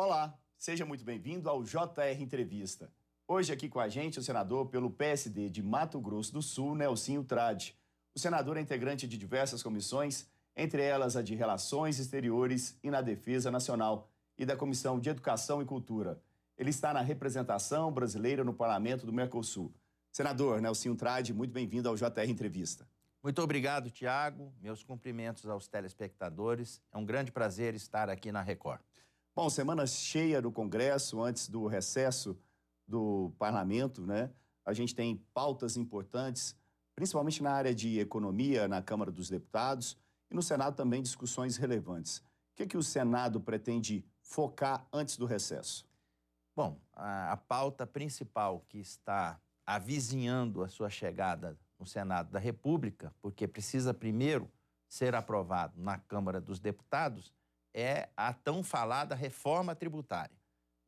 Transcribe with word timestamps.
Olá, 0.00 0.32
seja 0.56 0.86
muito 0.86 1.02
bem-vindo 1.02 1.50
ao 1.50 1.64
JR 1.64 2.20
Entrevista. 2.20 2.88
Hoje 3.26 3.52
aqui 3.52 3.68
com 3.68 3.80
a 3.80 3.88
gente 3.88 4.20
o 4.20 4.22
senador 4.22 4.66
pelo 4.66 4.92
PSD 4.92 5.50
de 5.50 5.60
Mato 5.60 6.00
Grosso 6.00 6.32
do 6.32 6.40
Sul, 6.40 6.76
Nelsinho 6.76 7.24
Trade. 7.24 7.76
O 8.14 8.18
senador 8.20 8.56
é 8.56 8.60
integrante 8.60 9.08
de 9.08 9.18
diversas 9.18 9.60
comissões, 9.60 10.28
entre 10.54 10.84
elas 10.84 11.16
a 11.16 11.20
de 11.20 11.34
Relações 11.34 11.98
Exteriores 11.98 12.78
e 12.80 12.92
na 12.92 13.00
Defesa 13.00 13.50
Nacional 13.50 14.08
e 14.38 14.46
da 14.46 14.56
Comissão 14.56 15.00
de 15.00 15.10
Educação 15.10 15.60
e 15.60 15.64
Cultura. 15.64 16.22
Ele 16.56 16.70
está 16.70 16.94
na 16.94 17.00
representação 17.00 17.90
brasileira 17.90 18.44
no 18.44 18.54
Parlamento 18.54 19.04
do 19.04 19.12
Mercosul. 19.12 19.74
Senador 20.12 20.60
Nelsinho 20.60 20.94
Trade, 20.94 21.34
muito 21.34 21.50
bem-vindo 21.50 21.88
ao 21.88 21.96
JR 21.96 22.28
Entrevista. 22.28 22.88
Muito 23.20 23.42
obrigado, 23.42 23.90
Tiago. 23.90 24.54
Meus 24.60 24.84
cumprimentos 24.84 25.46
aos 25.46 25.66
telespectadores. 25.66 26.80
É 26.92 26.96
um 26.96 27.04
grande 27.04 27.32
prazer 27.32 27.74
estar 27.74 28.08
aqui 28.08 28.30
na 28.30 28.42
Record. 28.42 28.80
Bom, 29.40 29.48
semana 29.48 29.86
cheia 29.86 30.42
do 30.42 30.50
Congresso, 30.50 31.22
antes 31.22 31.48
do 31.48 31.68
recesso 31.68 32.36
do 32.88 33.32
Parlamento, 33.38 34.04
né? 34.04 34.32
A 34.64 34.72
gente 34.72 34.96
tem 34.96 35.24
pautas 35.32 35.76
importantes, 35.76 36.56
principalmente 36.92 37.40
na 37.40 37.52
área 37.52 37.72
de 37.72 38.00
economia, 38.00 38.66
na 38.66 38.82
Câmara 38.82 39.12
dos 39.12 39.30
Deputados, 39.30 39.96
e 40.28 40.34
no 40.34 40.42
Senado 40.42 40.74
também 40.74 41.00
discussões 41.00 41.56
relevantes. 41.56 42.18
O 42.18 42.56
que, 42.56 42.62
é 42.64 42.66
que 42.66 42.76
o 42.76 42.82
Senado 42.82 43.40
pretende 43.40 44.04
focar 44.20 44.84
antes 44.92 45.16
do 45.16 45.24
recesso? 45.24 45.86
Bom, 46.56 46.76
a, 46.92 47.30
a 47.30 47.36
pauta 47.36 47.86
principal 47.86 48.64
que 48.68 48.80
está 48.80 49.40
avizinhando 49.64 50.64
a 50.64 50.68
sua 50.68 50.90
chegada 50.90 51.56
no 51.78 51.86
Senado 51.86 52.32
da 52.32 52.40
República, 52.40 53.14
porque 53.22 53.46
precisa 53.46 53.94
primeiro 53.94 54.50
ser 54.88 55.14
aprovado 55.14 55.80
na 55.80 55.96
Câmara 55.96 56.40
dos 56.40 56.58
Deputados, 56.58 57.32
é 57.78 58.08
a 58.16 58.32
tão 58.32 58.62
falada 58.62 59.14
reforma 59.14 59.74
tributária. 59.74 60.36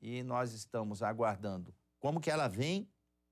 E 0.00 0.22
nós 0.22 0.52
estamos 0.52 1.02
aguardando 1.02 1.74
como 2.00 2.20
que 2.20 2.30
ela 2.30 2.48
vem 2.48 2.88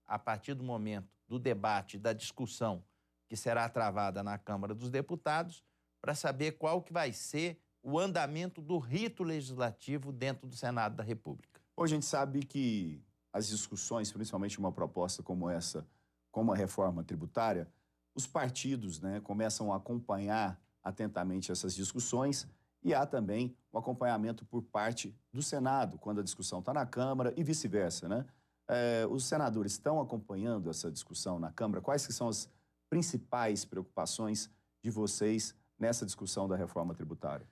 a 0.06 0.18
partir 0.18 0.54
do 0.54 0.62
momento 0.62 1.08
do 1.26 1.38
debate, 1.38 1.98
da 1.98 2.12
discussão 2.12 2.84
que 3.26 3.36
será 3.36 3.68
travada 3.68 4.22
na 4.22 4.38
Câmara 4.38 4.74
dos 4.74 4.90
Deputados, 4.90 5.62
para 6.00 6.14
saber 6.14 6.52
qual 6.52 6.80
que 6.80 6.92
vai 6.92 7.12
ser 7.12 7.60
o 7.82 7.98
andamento 7.98 8.62
do 8.62 8.78
rito 8.78 9.22
legislativo 9.22 10.12
dentro 10.12 10.46
do 10.46 10.56
Senado 10.56 10.96
da 10.96 11.02
República. 11.02 11.60
Hoje 11.76 11.94
a 11.94 11.96
gente 11.96 12.06
sabe 12.06 12.44
que 12.44 13.02
as 13.32 13.48
discussões, 13.48 14.10
principalmente 14.10 14.58
uma 14.58 14.72
proposta 14.72 15.22
como 15.22 15.50
essa, 15.50 15.86
como 16.30 16.52
a 16.52 16.56
reforma 16.56 17.02
tributária, 17.04 17.68
os 18.14 18.26
partidos 18.26 19.00
né, 19.00 19.20
começam 19.20 19.72
a 19.72 19.76
acompanhar 19.76 20.60
atentamente 20.82 21.52
essas 21.52 21.74
discussões 21.74 22.46
e 22.82 22.94
há 22.94 23.04
também 23.06 23.56
um 23.72 23.78
acompanhamento 23.78 24.44
por 24.44 24.62
parte 24.62 25.14
do 25.32 25.42
Senado, 25.42 25.98
quando 25.98 26.20
a 26.20 26.24
discussão 26.24 26.60
está 26.60 26.72
na 26.72 26.86
Câmara 26.86 27.34
e 27.36 27.42
vice-versa. 27.42 28.08
Né? 28.08 28.26
É, 28.68 29.06
os 29.10 29.24
senadores 29.24 29.72
estão 29.72 30.00
acompanhando 30.00 30.70
essa 30.70 30.90
discussão 30.90 31.38
na 31.38 31.52
Câmara? 31.52 31.80
Quais 31.80 32.06
que 32.06 32.12
são 32.12 32.28
as 32.28 32.48
principais 32.88 33.64
preocupações 33.64 34.50
de 34.82 34.90
vocês 34.90 35.54
nessa 35.78 36.06
discussão 36.06 36.48
da 36.48 36.56
reforma 36.56 36.94
tributária? 36.94 37.48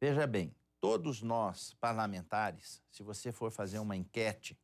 Veja 0.00 0.26
bem, 0.26 0.54
todos 0.80 1.22
nós 1.22 1.74
parlamentares, 1.80 2.82
se 2.90 3.02
você 3.02 3.32
for 3.32 3.50
fazer 3.50 3.78
uma 3.78 3.96
enquete, 3.96 4.58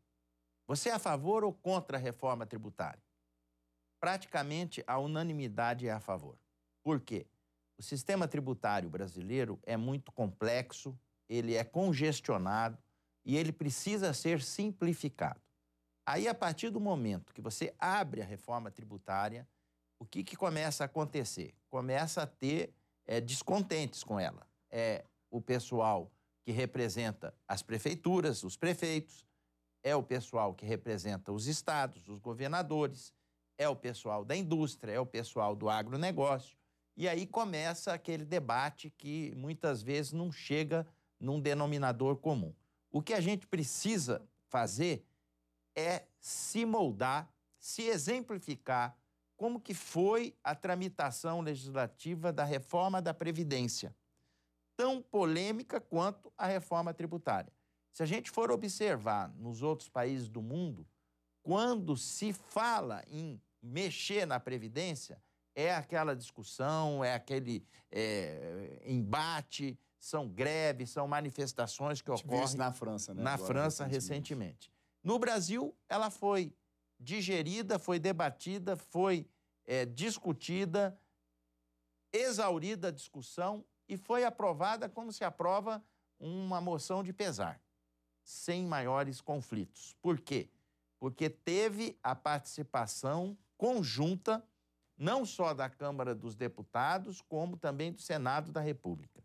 você 0.66 0.90
é 0.90 0.92
a 0.92 0.98
favor 0.98 1.44
ou 1.44 1.52
contra 1.52 1.96
a 1.96 2.00
reforma 2.00 2.46
tributária? 2.46 3.02
Praticamente 4.00 4.82
a 4.86 4.98
unanimidade 4.98 5.86
é 5.86 5.92
a 5.92 6.00
favor. 6.00 6.38
Por 6.82 7.00
quê? 7.00 7.26
O 7.78 7.82
sistema 7.82 8.28
tributário 8.28 8.88
brasileiro 8.88 9.58
é 9.62 9.76
muito 9.76 10.12
complexo, 10.12 10.98
ele 11.28 11.54
é 11.54 11.64
congestionado 11.64 12.78
e 13.24 13.36
ele 13.36 13.52
precisa 13.52 14.12
ser 14.12 14.42
simplificado. 14.42 15.40
Aí, 16.04 16.26
a 16.26 16.34
partir 16.34 16.70
do 16.70 16.80
momento 16.80 17.32
que 17.32 17.40
você 17.40 17.74
abre 17.78 18.20
a 18.20 18.24
reforma 18.24 18.70
tributária, 18.70 19.48
o 19.98 20.04
que, 20.04 20.24
que 20.24 20.36
começa 20.36 20.82
a 20.82 20.86
acontecer? 20.86 21.54
Começa 21.68 22.22
a 22.22 22.26
ter 22.26 22.74
é, 23.06 23.20
descontentes 23.20 24.02
com 24.02 24.18
ela. 24.18 24.46
É 24.68 25.04
o 25.30 25.40
pessoal 25.40 26.10
que 26.44 26.50
representa 26.50 27.32
as 27.46 27.62
prefeituras, 27.62 28.42
os 28.42 28.56
prefeitos, 28.56 29.24
é 29.82 29.94
o 29.94 30.02
pessoal 30.02 30.54
que 30.54 30.66
representa 30.66 31.32
os 31.32 31.46
estados, 31.46 32.08
os 32.08 32.18
governadores, 32.18 33.14
é 33.56 33.68
o 33.68 33.76
pessoal 33.76 34.24
da 34.24 34.36
indústria, 34.36 34.92
é 34.92 35.00
o 35.00 35.06
pessoal 35.06 35.54
do 35.54 35.68
agronegócio. 35.68 36.56
E 36.96 37.08
aí 37.08 37.26
começa 37.26 37.92
aquele 37.92 38.24
debate 38.24 38.90
que 38.90 39.34
muitas 39.34 39.82
vezes 39.82 40.12
não 40.12 40.30
chega 40.30 40.86
num 41.18 41.40
denominador 41.40 42.16
comum. 42.16 42.54
O 42.90 43.00
que 43.00 43.14
a 43.14 43.20
gente 43.20 43.46
precisa 43.46 44.22
fazer 44.48 45.06
é 45.74 46.04
se 46.20 46.66
moldar, 46.66 47.32
se 47.58 47.82
exemplificar 47.82 48.96
como 49.36 49.60
que 49.60 49.74
foi 49.74 50.36
a 50.44 50.54
tramitação 50.54 51.40
legislativa 51.40 52.32
da 52.32 52.44
reforma 52.44 53.00
da 53.00 53.14
Previdência, 53.14 53.94
tão 54.76 55.02
polêmica 55.02 55.80
quanto 55.80 56.32
a 56.36 56.46
reforma 56.46 56.92
tributária. 56.92 57.52
Se 57.92 58.02
a 58.02 58.06
gente 58.06 58.30
for 58.30 58.50
observar 58.50 59.28
nos 59.34 59.62
outros 59.62 59.88
países 59.88 60.28
do 60.28 60.40
mundo, 60.40 60.86
quando 61.42 61.96
se 61.96 62.32
fala 62.32 63.02
em 63.08 63.40
mexer 63.60 64.26
na 64.26 64.38
Previdência, 64.38 65.20
é 65.54 65.74
aquela 65.74 66.14
discussão, 66.14 67.04
é 67.04 67.14
aquele 67.14 67.64
é, 67.90 68.80
embate, 68.84 69.78
são 69.98 70.28
greves, 70.28 70.90
são 70.90 71.06
manifestações 71.06 72.02
que 72.02 72.10
ocorrem. 72.10 72.44
Isso 72.44 72.56
na 72.56 72.72
França, 72.72 73.14
né? 73.14 73.22
Na 73.22 73.34
Agora, 73.34 73.46
França, 73.46 73.84
recentemente. 73.84 74.34
recentemente. 74.34 74.72
No 75.02 75.18
Brasil, 75.18 75.74
ela 75.88 76.10
foi 76.10 76.54
digerida, 76.98 77.78
foi 77.78 77.98
debatida, 77.98 78.76
foi 78.76 79.26
é, 79.64 79.84
discutida, 79.84 80.98
exaurida 82.12 82.88
a 82.88 82.92
discussão 82.92 83.64
e 83.88 83.96
foi 83.96 84.24
aprovada 84.24 84.88
como 84.88 85.12
se 85.12 85.24
aprova 85.24 85.82
uma 86.18 86.60
moção 86.60 87.02
de 87.02 87.12
pesar, 87.12 87.60
sem 88.22 88.64
maiores 88.64 89.20
conflitos. 89.20 89.96
Por 90.00 90.20
quê? 90.20 90.48
Porque 90.98 91.28
teve 91.28 91.98
a 92.02 92.14
participação 92.14 93.36
conjunta 93.56 94.44
não 94.96 95.24
só 95.24 95.54
da 95.54 95.68
Câmara 95.68 96.14
dos 96.14 96.34
Deputados, 96.34 97.20
como 97.20 97.56
também 97.56 97.92
do 97.92 98.00
Senado 98.00 98.52
da 98.52 98.60
República. 98.60 99.22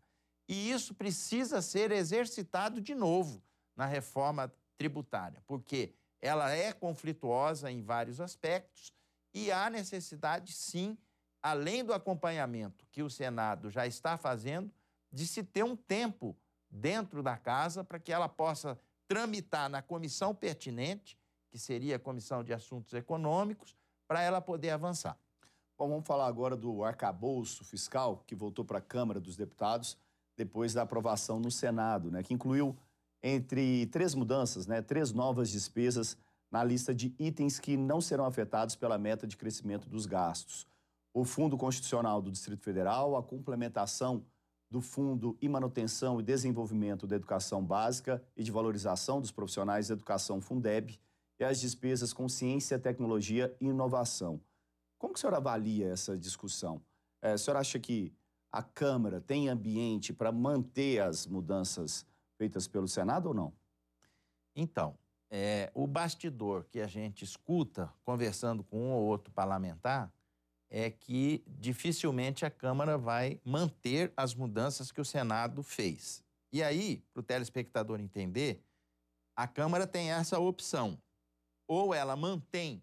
E 0.48 0.70
isso 0.70 0.94
precisa 0.94 1.60
ser 1.60 1.92
exercitado 1.92 2.80
de 2.80 2.94
novo 2.94 3.42
na 3.76 3.86
reforma 3.86 4.52
tributária, 4.76 5.42
porque 5.46 5.94
ela 6.20 6.50
é 6.50 6.72
conflituosa 6.72 7.70
em 7.70 7.82
vários 7.82 8.20
aspectos 8.20 8.92
e 9.34 9.52
há 9.52 9.68
necessidade, 9.68 10.52
sim, 10.52 10.96
além 11.42 11.84
do 11.84 11.92
acompanhamento 11.92 12.86
que 12.90 13.02
o 13.02 13.10
Senado 13.10 13.70
já 13.70 13.86
está 13.86 14.16
fazendo, 14.16 14.72
de 15.12 15.26
se 15.26 15.42
ter 15.42 15.62
um 15.62 15.76
tempo 15.76 16.36
dentro 16.70 17.22
da 17.22 17.36
casa 17.36 17.84
para 17.84 17.98
que 17.98 18.12
ela 18.12 18.28
possa 18.28 18.78
tramitar 19.06 19.68
na 19.68 19.80
comissão 19.80 20.34
pertinente, 20.34 21.18
que 21.50 21.58
seria 21.58 21.96
a 21.96 22.00
Comissão 22.00 22.44
de 22.44 22.52
Assuntos 22.52 22.92
Econômicos, 22.92 23.76
para 24.06 24.22
ela 24.22 24.40
poder 24.40 24.70
avançar. 24.70 25.18
Bom, 25.78 25.88
vamos 25.88 26.08
falar 26.08 26.26
agora 26.26 26.56
do 26.56 26.82
arcabouço 26.82 27.62
fiscal 27.62 28.24
que 28.26 28.34
voltou 28.34 28.64
para 28.64 28.78
a 28.78 28.80
Câmara 28.80 29.20
dos 29.20 29.36
Deputados 29.36 29.96
depois 30.36 30.74
da 30.74 30.82
aprovação 30.82 31.38
no 31.38 31.52
Senado, 31.52 32.10
né, 32.10 32.20
que 32.20 32.34
incluiu 32.34 32.76
entre 33.22 33.86
três 33.86 34.12
mudanças, 34.12 34.66
né, 34.66 34.82
três 34.82 35.12
novas 35.12 35.48
despesas 35.48 36.16
na 36.50 36.64
lista 36.64 36.92
de 36.92 37.14
itens 37.16 37.60
que 37.60 37.76
não 37.76 38.00
serão 38.00 38.24
afetados 38.24 38.74
pela 38.74 38.98
meta 38.98 39.24
de 39.24 39.36
crescimento 39.36 39.88
dos 39.88 40.04
gastos. 40.04 40.66
O 41.14 41.24
Fundo 41.24 41.56
Constitucional 41.56 42.20
do 42.20 42.32
Distrito 42.32 42.64
Federal, 42.64 43.16
a 43.16 43.22
complementação 43.22 44.24
do 44.68 44.80
Fundo 44.80 45.38
e 45.40 45.48
Manutenção 45.48 46.18
e 46.18 46.24
Desenvolvimento 46.24 47.06
da 47.06 47.14
Educação 47.14 47.64
Básica 47.64 48.20
e 48.36 48.42
de 48.42 48.50
Valorização 48.50 49.20
dos 49.20 49.30
Profissionais 49.30 49.86
da 49.86 49.94
Educação 49.94 50.40
Fundeb 50.40 50.98
e 51.38 51.44
as 51.44 51.60
despesas 51.60 52.12
com 52.12 52.28
Ciência, 52.28 52.80
Tecnologia 52.80 53.56
e 53.60 53.66
Inovação. 53.66 54.40
Como 54.98 55.14
que 55.14 55.18
o 55.18 55.20
senhor 55.20 55.34
avalia 55.34 55.88
essa 55.88 56.18
discussão? 56.18 56.82
É, 57.22 57.34
o 57.34 57.38
senhor 57.38 57.56
acha 57.56 57.78
que 57.78 58.12
a 58.50 58.62
Câmara 58.62 59.20
tem 59.20 59.48
ambiente 59.48 60.12
para 60.12 60.32
manter 60.32 61.00
as 61.00 61.26
mudanças 61.26 62.04
feitas 62.36 62.66
pelo 62.66 62.88
Senado 62.88 63.26
ou 63.26 63.34
não? 63.34 63.52
Então, 64.54 64.98
é, 65.30 65.70
o 65.74 65.86
bastidor 65.86 66.64
que 66.64 66.80
a 66.80 66.86
gente 66.86 67.24
escuta 67.24 67.92
conversando 68.02 68.64
com 68.64 68.80
um 68.80 68.92
ou 68.92 69.04
outro 69.04 69.32
parlamentar 69.32 70.12
é 70.70 70.90
que 70.90 71.42
dificilmente 71.46 72.44
a 72.44 72.50
Câmara 72.50 72.98
vai 72.98 73.40
manter 73.44 74.12
as 74.16 74.34
mudanças 74.34 74.90
que 74.90 75.00
o 75.00 75.04
Senado 75.04 75.62
fez. 75.62 76.22
E 76.52 76.62
aí, 76.62 77.02
para 77.12 77.20
o 77.20 77.22
telespectador 77.22 78.00
entender, 78.00 78.62
a 79.36 79.46
Câmara 79.46 79.86
tem 79.86 80.10
essa 80.10 80.38
opção. 80.38 81.00
Ou 81.66 81.94
ela 81.94 82.16
mantém 82.16 82.82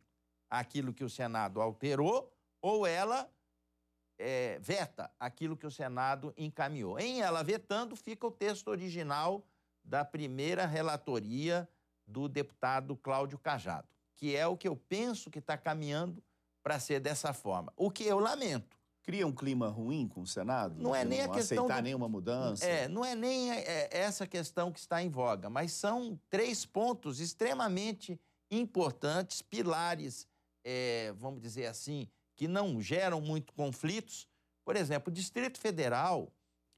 aquilo 0.60 0.94
que 0.94 1.04
o 1.04 1.10
Senado 1.10 1.62
alterou, 1.62 2.32
ou 2.62 2.86
ela 2.86 3.30
é, 4.18 4.58
veta 4.60 5.12
aquilo 5.20 5.58
que 5.58 5.66
o 5.66 5.72
Senado 5.72 6.34
encaminhou. 6.38 7.00
Em 7.00 7.22
ela 7.22 7.44
vetando, 7.44 7.96
fica 7.96 8.26
o 8.26 8.32
texto 8.32 8.70
original 8.70 9.46
da 9.84 10.04
primeira 10.04 10.66
relatoria 10.66 11.68
do 12.08 12.28
deputado 12.28 12.96
Cláudio 12.96 13.38
Cajado, 13.38 13.88
que 14.16 14.36
é 14.36 14.48
o 14.48 14.58
que 14.58 14.68
eu 14.68 14.76
penso 14.76 15.30
que 15.30 15.40
está 15.40 15.58
caminhando 15.58 16.24
para 16.64 16.80
ser 16.80 17.00
dessa 17.00 17.34
forma. 17.34 17.72
O 17.76 17.92
que 17.92 18.04
eu 18.04 18.20
lamento. 18.20 18.76
Cria 19.04 19.28
um 19.28 19.32
clima 19.32 19.68
ruim 19.68 20.08
com 20.08 20.22
o 20.22 20.26
Senado? 20.26 20.82
Não 20.82 20.96
é 20.96 21.06
nem 21.06 21.22
a 21.22 21.30
questão. 21.30 21.60
aceitar 21.60 21.80
do... 21.80 21.84
nenhuma 21.84 22.10
mudança? 22.10 22.66
É, 22.66 22.88
não 22.88 23.06
é 23.06 23.14
nem 23.14 23.52
é, 23.52 23.88
essa 23.92 24.26
questão 24.26 24.72
que 24.72 24.80
está 24.80 25.04
em 25.04 25.10
voga, 25.10 25.48
mas 25.48 25.74
são 25.74 26.20
três 26.28 26.66
pontos 26.66 27.20
extremamente 27.20 28.20
importantes, 28.50 29.44
pilares, 29.44 30.28
é, 30.66 31.14
vamos 31.14 31.40
dizer 31.40 31.68
assim, 31.68 32.10
que 32.36 32.48
não 32.48 32.82
geram 32.82 33.22
muito 33.22 33.54
conflitos. 33.54 34.28
Por 34.66 34.76
exemplo, 34.76 35.12
o 35.12 35.14
Distrito 35.14 35.60
Federal, 35.60 36.34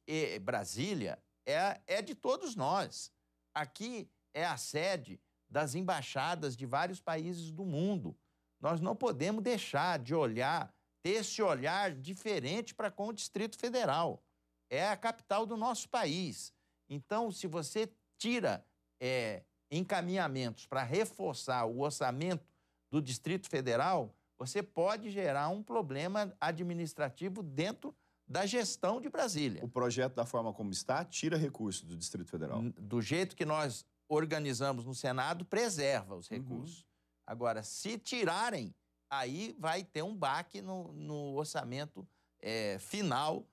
e 0.05 0.37
Brasília, 0.39 1.17
é, 1.45 1.79
é 1.87 2.01
de 2.01 2.13
todos 2.13 2.55
nós. 2.55 3.11
Aqui 3.53 4.09
é 4.33 4.45
a 4.45 4.57
sede 4.57 5.19
das 5.49 5.73
embaixadas 5.73 6.55
de 6.55 6.65
vários 6.65 6.99
países 6.99 7.49
do 7.49 7.65
mundo. 7.65 8.15
Nós 8.59 8.81
não 8.81 8.95
podemos 8.95 9.41
deixar 9.41 9.97
de 9.97 10.13
olhar, 10.13 10.73
ter 11.01 11.11
esse 11.11 11.41
olhar 11.41 11.93
diferente 11.95 12.75
para 12.75 12.91
com 12.91 13.07
o 13.07 13.13
Distrito 13.13 13.57
Federal. 13.57 14.21
É 14.69 14.87
a 14.89 14.97
capital 14.97 15.45
do 15.45 15.55
nosso 15.55 15.87
país. 15.87 16.53
Então, 16.89 17.31
se 17.31 17.47
você 17.47 17.89
tira 18.17 18.65
é, 18.99 19.43
encaminhamentos 19.71 20.65
para 20.65 20.83
reforçar 20.83 21.65
o 21.65 21.79
orçamento 21.79 22.45
do 22.89 23.01
Distrito 23.01 23.49
Federal, 23.49 24.15
você 24.37 24.61
pode 24.61 25.09
gerar 25.09 25.49
um 25.49 25.63
problema 25.63 26.33
administrativo 26.39 27.41
dentro 27.41 27.95
da 28.27 28.45
gestão 28.45 28.99
de 28.99 29.09
Brasília. 29.09 29.63
O 29.63 29.69
projeto, 29.69 30.15
da 30.15 30.25
forma 30.25 30.53
como 30.53 30.71
está, 30.71 31.03
tira 31.05 31.37
recursos 31.37 31.83
do 31.83 31.95
Distrito 31.95 32.29
Federal. 32.29 32.61
Do 32.77 33.01
jeito 33.01 33.35
que 33.35 33.45
nós 33.45 33.85
organizamos 34.09 34.85
no 34.85 34.93
Senado, 34.93 35.45
preserva 35.45 36.15
os 36.15 36.29
uhum. 36.29 36.37
recursos. 36.37 36.79
Uhum. 36.79 36.85
Agora, 37.25 37.63
se 37.63 37.97
tirarem, 37.97 38.75
aí 39.09 39.55
vai 39.57 39.83
ter 39.83 40.01
um 40.01 40.15
baque 40.15 40.61
no, 40.61 40.91
no 40.93 41.35
orçamento 41.35 42.07
é, 42.41 42.77
final 42.79 43.45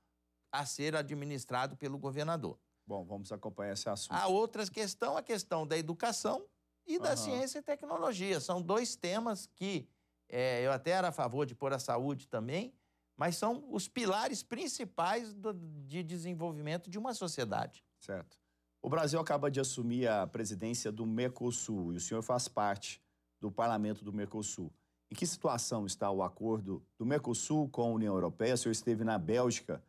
a 0.53 0.67
ser 0.67 0.95
administrado 0.95 1.77
pelo 1.77 1.99
governador. 1.99 2.59
Bom, 2.87 3.05
vamos 3.05 3.33
acompanhar 3.33 3.73
esse 3.73 3.89
assunto. 3.89 4.15
A 4.15 4.27
outra 4.27 4.69
questão, 4.69 5.17
a 5.17 5.23
questão 5.23 5.67
da 5.67 5.77
educação 5.77 6.45
e 6.87 6.99
da 6.99 7.11
uhum. 7.11 7.17
ciência 7.17 7.59
e 7.59 7.63
tecnologia. 7.63 8.41
São 8.41 8.61
dois 8.61 8.97
temas 8.97 9.47
que 9.47 9.89
é, 10.29 10.67
eu 10.67 10.73
até 10.73 10.91
era 10.91 11.09
a 11.09 11.13
favor 11.13 11.47
de 11.47 11.55
pôr 11.55 11.73
a 11.73 11.79
saúde 11.79 12.27
também, 12.29 12.75
mas 13.17 13.37
são 13.37 13.65
os 13.71 13.89
pilares 13.89 14.43
principais 14.43 15.33
do, 15.35 15.53
de 15.53 16.03
desenvolvimento 16.03 16.91
de 16.91 16.99
uma 16.99 17.15
sociedade. 17.15 17.85
Certo. 18.01 18.39
O 18.83 18.89
Brasil 18.89 19.19
acaba 19.19 19.51
de 19.51 19.61
assumir 19.61 20.09
a 20.09 20.27
presidência 20.27 20.93
do 20.93 21.07
Mercosul 21.07 21.93
e 21.93 21.97
o 21.97 22.01
senhor 22.01 22.23
faz 22.23 22.49
parte 22.49 23.01
do 23.41 23.51
parlamento 23.51 24.05
do 24.05 24.13
Mercosul. 24.13 24.73
Em 25.11 25.15
que 25.15 25.27
situação 25.27 25.87
está 25.87 26.11
o 26.11 26.23
acordo 26.23 26.85
do 26.99 27.07
Mercosul 27.07 27.69
com 27.69 27.83
a 27.83 27.95
União 27.95 28.15
Europeia? 28.15 28.55
O 28.55 28.59
senhor 28.59 28.73
esteve 28.73 29.05
na 29.05 29.17
Bélgica 29.17 29.83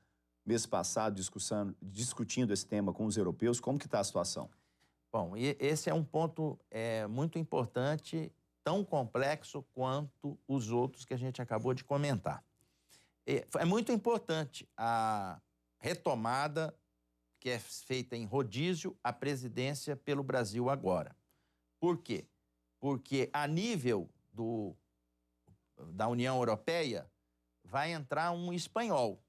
mês 0.46 0.66
passado 0.66 1.20
discutindo 1.82 2.54
esse 2.54 2.66
tema 2.66 2.94
com 2.94 3.06
os 3.06 3.18
europeus. 3.18 3.60
Como 3.60 3.80
que 3.80 3.88
está 3.88 4.00
a 4.00 4.04
situação? 4.04 4.50
Bom, 5.16 5.32
esse 5.38 5.90
é 5.90 5.94
um 5.94 6.04
ponto 6.04 6.60
é, 6.70 7.08
muito 7.08 7.40
importante, 7.40 8.30
tão 8.66 8.84
complexo 8.84 9.64
quanto 9.74 10.38
os 10.46 10.72
outros 10.72 11.06
que 11.06 11.14
a 11.14 11.18
gente 11.18 11.42
acabou 11.42 11.74
de 11.74 11.86
comentar. 11.86 12.44
É, 13.26 13.46
muito 13.64 13.94
importante 13.94 14.68
a 14.76 15.40
retomada 15.80 16.78
que 17.40 17.50
é 17.50 17.60
feita 17.60 18.18
em 18.18 18.26
rodízio 18.26 18.98
a 19.02 19.14
presidência 19.14 19.96
pelo 19.96 20.22
Brasil 20.22 20.70
agora. 20.70 21.16
Por 21.80 22.00
quê? 22.00 22.28
porque 22.86 23.32
a 23.34 23.48
nível 23.48 24.08
do, 24.32 24.76
da 25.94 26.08
União 26.08 26.38
Europeia 26.38 27.10
vai 27.64 27.94
entrar 27.94 28.32
um 28.32 28.54
espanhol 28.54 29.20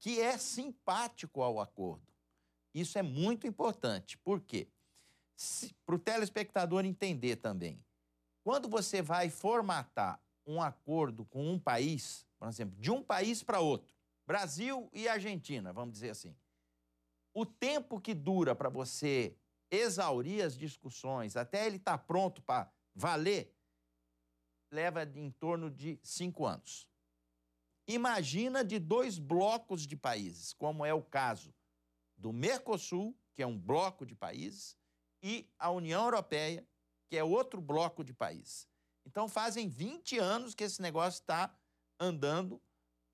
que 0.00 0.20
é 0.20 0.36
simpático 0.38 1.40
ao 1.40 1.60
acordo. 1.60 2.12
Isso 2.74 2.98
é 2.98 3.02
muito 3.02 3.46
importante. 3.46 4.18
Por 4.18 4.40
quê? 4.40 4.66
Para 5.86 5.94
o 5.94 5.98
telespectador 5.98 6.84
entender 6.84 7.36
também. 7.36 7.84
Quando 8.42 8.68
você 8.68 9.02
vai 9.02 9.30
formatar 9.30 10.20
um 10.46 10.60
acordo 10.60 11.24
com 11.24 11.52
um 11.52 11.58
país, 11.58 12.26
por 12.38 12.48
exemplo, 12.48 12.76
de 12.78 12.90
um 12.90 13.02
país 13.02 13.42
para 13.42 13.60
outro, 13.60 13.94
Brasil 14.26 14.88
e 14.92 15.08
Argentina, 15.08 15.72
vamos 15.72 15.94
dizer 15.94 16.10
assim, 16.10 16.36
o 17.34 17.44
tempo 17.46 18.00
que 18.00 18.14
dura 18.14 18.54
para 18.54 18.68
você 18.68 19.36
exaurir 19.70 20.44
as 20.44 20.56
discussões, 20.56 21.36
até 21.36 21.66
ele 21.66 21.76
estar 21.76 21.98
tá 21.98 22.04
pronto 22.04 22.42
para 22.42 22.70
valer, 22.94 23.54
leva 24.70 25.04
em 25.04 25.30
torno 25.30 25.70
de 25.70 25.98
cinco 26.02 26.46
anos. 26.46 26.88
Imagina 27.86 28.64
de 28.64 28.78
dois 28.78 29.18
blocos 29.18 29.86
de 29.86 29.96
países, 29.96 30.52
como 30.52 30.84
é 30.84 30.94
o 30.94 31.02
caso 31.02 31.54
do 32.16 32.32
Mercosul, 32.32 33.16
que 33.34 33.42
é 33.42 33.46
um 33.46 33.58
bloco 33.58 34.04
de 34.04 34.14
países, 34.14 34.76
e 35.22 35.48
a 35.58 35.70
União 35.70 36.04
Europeia, 36.04 36.66
que 37.08 37.16
é 37.16 37.24
outro 37.24 37.60
bloco 37.60 38.04
de 38.04 38.12
países. 38.12 38.68
Então 39.04 39.28
fazem 39.28 39.68
20 39.68 40.18
anos 40.18 40.54
que 40.54 40.64
esse 40.64 40.80
negócio 40.80 41.20
está 41.20 41.54
andando 41.98 42.60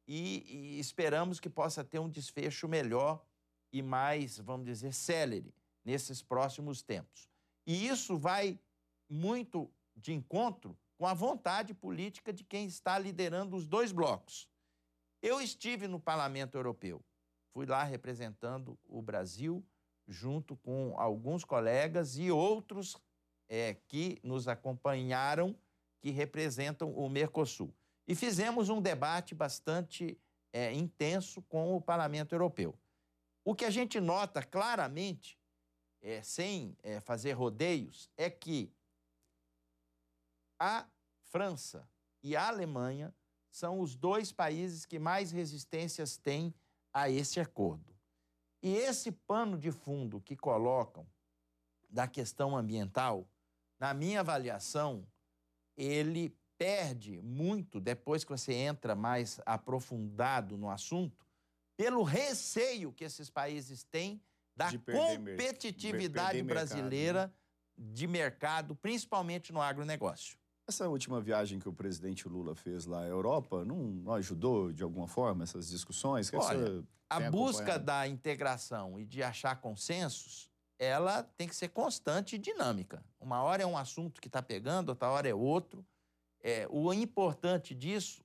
e, 0.06 0.76
e, 0.76 0.78
esperamos 0.78 1.40
que 1.40 1.50
possa 1.50 1.82
ter 1.82 1.98
um 1.98 2.08
desfecho 2.08 2.68
melhor 2.68 3.24
e 3.72 3.82
mais, 3.82 4.38
vamos 4.38 4.66
dizer, 4.66 4.92
célere 4.92 5.52
nesses 5.84 6.22
próximos 6.22 6.82
tempos. 6.82 7.28
E 7.66 7.88
isso 7.88 8.16
vai 8.16 8.60
muito 9.08 9.70
de 9.96 10.12
encontro 10.12 10.78
com 10.96 11.06
a 11.06 11.14
vontade 11.14 11.74
política 11.74 12.32
de 12.32 12.44
quem 12.44 12.66
está 12.66 12.98
liderando 12.98 13.56
os 13.56 13.66
dois 13.66 13.92
blocos. 13.92 14.48
Eu 15.20 15.40
estive 15.40 15.88
no 15.88 15.98
Parlamento 15.98 16.56
Europeu, 16.56 17.04
fui 17.52 17.66
lá 17.66 17.82
representando 17.82 18.78
o 18.84 19.02
Brasil, 19.02 19.64
junto 20.06 20.56
com 20.56 20.94
alguns 20.98 21.44
colegas 21.44 22.16
e 22.16 22.30
outros 22.30 22.96
é, 23.48 23.74
que 23.88 24.18
nos 24.22 24.48
acompanharam, 24.48 25.56
que 26.00 26.10
representam 26.10 26.92
o 26.92 27.08
Mercosul. 27.08 27.74
E 28.06 28.14
fizemos 28.14 28.68
um 28.68 28.80
debate 28.80 29.34
bastante 29.34 30.18
é, 30.52 30.72
intenso 30.72 31.42
com 31.42 31.74
o 31.74 31.80
Parlamento 31.80 32.34
Europeu. 32.34 32.78
O 33.44 33.54
que 33.54 33.64
a 33.64 33.70
gente 33.70 34.00
nota 34.00 34.42
claramente, 34.42 35.38
é, 36.00 36.22
sem 36.22 36.76
é, 36.82 37.00
fazer 37.00 37.32
rodeios, 37.32 38.10
é 38.16 38.30
que 38.30 38.72
a 40.58 40.88
França 41.24 41.88
e 42.22 42.34
a 42.36 42.48
Alemanha 42.48 43.14
são 43.50 43.80
os 43.80 43.96
dois 43.96 44.32
países 44.32 44.84
que 44.84 44.98
mais 44.98 45.30
resistências 45.32 46.16
têm 46.16 46.54
a 46.92 47.08
esse 47.08 47.40
acordo. 47.40 47.95
E 48.66 48.74
esse 48.78 49.12
pano 49.12 49.56
de 49.56 49.70
fundo 49.70 50.20
que 50.20 50.34
colocam 50.34 51.06
da 51.88 52.08
questão 52.08 52.56
ambiental, 52.56 53.24
na 53.78 53.94
minha 53.94 54.18
avaliação, 54.18 55.06
ele 55.76 56.36
perde 56.58 57.22
muito 57.22 57.78
depois 57.78 58.24
que 58.24 58.32
você 58.32 58.52
entra 58.52 58.96
mais 58.96 59.40
aprofundado 59.46 60.58
no 60.58 60.68
assunto, 60.68 61.24
pelo 61.76 62.02
receio 62.02 62.92
que 62.92 63.04
esses 63.04 63.30
países 63.30 63.84
têm 63.84 64.20
da 64.56 64.72
competitividade 64.76 66.42
brasileira 66.42 67.20
mercado, 67.20 67.36
né? 67.78 67.92
de 67.94 68.06
mercado, 68.08 68.74
principalmente 68.74 69.52
no 69.52 69.62
agronegócio. 69.62 70.36
Essa 70.68 70.88
última 70.88 71.20
viagem 71.20 71.60
que 71.60 71.68
o 71.68 71.72
presidente 71.72 72.28
Lula 72.28 72.54
fez 72.56 72.86
lá 72.86 73.02
à 73.02 73.06
Europa 73.06 73.64
não, 73.64 73.76
não 73.76 74.12
ajudou 74.14 74.72
de 74.72 74.82
alguma 74.82 75.06
forma 75.06 75.44
essas 75.44 75.68
discussões? 75.68 76.28
Que 76.28 76.36
Olha, 76.36 76.84
a 77.08 77.30
busca 77.30 77.78
da 77.78 78.06
integração 78.08 78.98
e 78.98 79.04
de 79.04 79.22
achar 79.22 79.60
consensos, 79.60 80.50
ela 80.76 81.22
tem 81.22 81.46
que 81.46 81.54
ser 81.54 81.68
constante 81.68 82.34
e 82.34 82.38
dinâmica. 82.38 83.04
Uma 83.20 83.42
hora 83.42 83.62
é 83.62 83.66
um 83.66 83.78
assunto 83.78 84.20
que 84.20 84.28
está 84.28 84.42
pegando, 84.42 84.88
outra 84.90 85.08
hora 85.08 85.28
é 85.28 85.34
outro. 85.34 85.86
É, 86.40 86.66
o 86.68 86.92
importante 86.92 87.74
disso, 87.74 88.24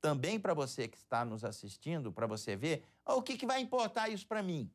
também 0.00 0.38
para 0.38 0.54
você 0.54 0.88
que 0.88 0.96
está 0.96 1.24
nos 1.24 1.44
assistindo, 1.44 2.12
para 2.12 2.26
você 2.26 2.56
ver, 2.56 2.84
o 3.04 3.20
que, 3.20 3.36
que 3.36 3.46
vai 3.46 3.60
importar 3.60 4.08
isso 4.08 4.26
para 4.26 4.42
mim, 4.42 4.70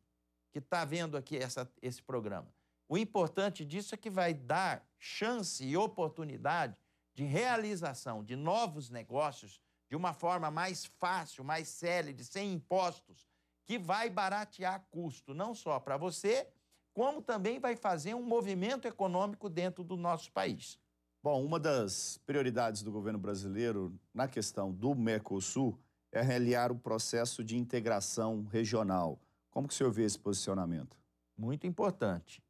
que 0.52 0.60
está 0.60 0.86
vendo 0.86 1.18
aqui 1.18 1.38
essa, 1.38 1.70
esse 1.82 2.02
programa? 2.02 2.54
O 2.88 2.98
importante 2.98 3.66
disso 3.66 3.96
é 3.96 3.98
que 3.98 4.10
vai 4.10 4.34
dar 4.34 4.86
chance 4.98 5.66
e 5.66 5.76
oportunidade 5.76 6.78
de 7.14 7.24
realização 7.24 8.24
de 8.24 8.36
novos 8.36 8.90
negócios 8.90 9.60
de 9.90 9.96
uma 9.96 10.14
forma 10.14 10.52
mais 10.52 10.86
fácil, 10.86 11.44
mais 11.44 11.68
célere, 11.68 12.24
sem 12.24 12.54
impostos, 12.54 13.28
que 13.66 13.78
vai 13.78 14.10
baratear 14.10 14.86
custo 14.92 15.34
não 15.34 15.56
só 15.56 15.80
para 15.80 15.98
você, 15.98 16.48
como 16.94 17.22
também 17.22 17.60
vai 17.60 17.76
fazer 17.76 18.14
um 18.14 18.24
movimento 18.24 18.88
econômico 18.88 19.50
dentro 19.50 19.84
do 19.84 19.98
nosso 19.98 20.32
país. 20.32 20.80
Bom, 21.24 21.44
uma 21.44 21.60
das 21.60 22.20
prioridades 22.26 22.84
do 22.84 22.92
governo 22.92 23.18
brasileiro 23.18 23.98
na 24.14 24.28
questão 24.28 24.72
do 24.72 24.94
Mercosul 24.94 25.80
é 26.12 26.22
realizar 26.22 26.72
o 26.72 26.78
processo 26.78 27.44
de 27.44 27.58
integração 27.58 28.46
regional. 28.46 29.20
Como 29.50 29.68
que 29.68 29.74
o 29.74 29.78
senhor 29.78 29.92
vê 29.92 30.04
esse 30.04 30.20
posicionamento? 30.20 30.96
muito 31.38 31.68
importante. 31.68 32.42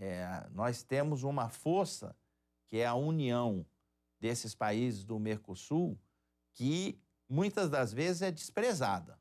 É, 0.00 0.48
nós 0.52 0.82
temos 0.82 1.22
uma 1.22 1.50
força, 1.50 2.16
que 2.66 2.78
é 2.78 2.86
a 2.86 2.94
união 2.94 3.66
desses 4.18 4.54
países 4.54 5.04
do 5.04 5.18
Mercosul, 5.18 6.00
que 6.54 6.98
muitas 7.28 7.68
das 7.68 7.92
vezes 7.92 8.22
é 8.22 8.30
desprezada. 8.30 9.20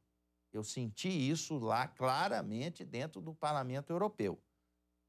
Eu 0.53 0.63
senti 0.63 1.09
isso 1.09 1.59
lá 1.59 1.85
claramente 1.85 2.85
dentro 2.85 3.19
do 3.19 3.35
Parlamento 3.35 3.91
Europeu. 3.91 4.41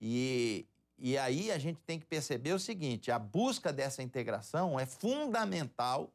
E, 0.01 0.67
e 0.99 1.17
aí 1.17 1.53
a 1.53 1.59
gente 1.59 1.81
tem 1.83 2.01
que 2.01 2.07
perceber 2.07 2.53
o 2.53 2.59
seguinte: 2.59 3.13
a 3.13 3.19
busca 3.19 3.73
dessa 3.73 4.03
integração 4.03 4.79
é 4.79 4.85
fundamental 4.85 6.13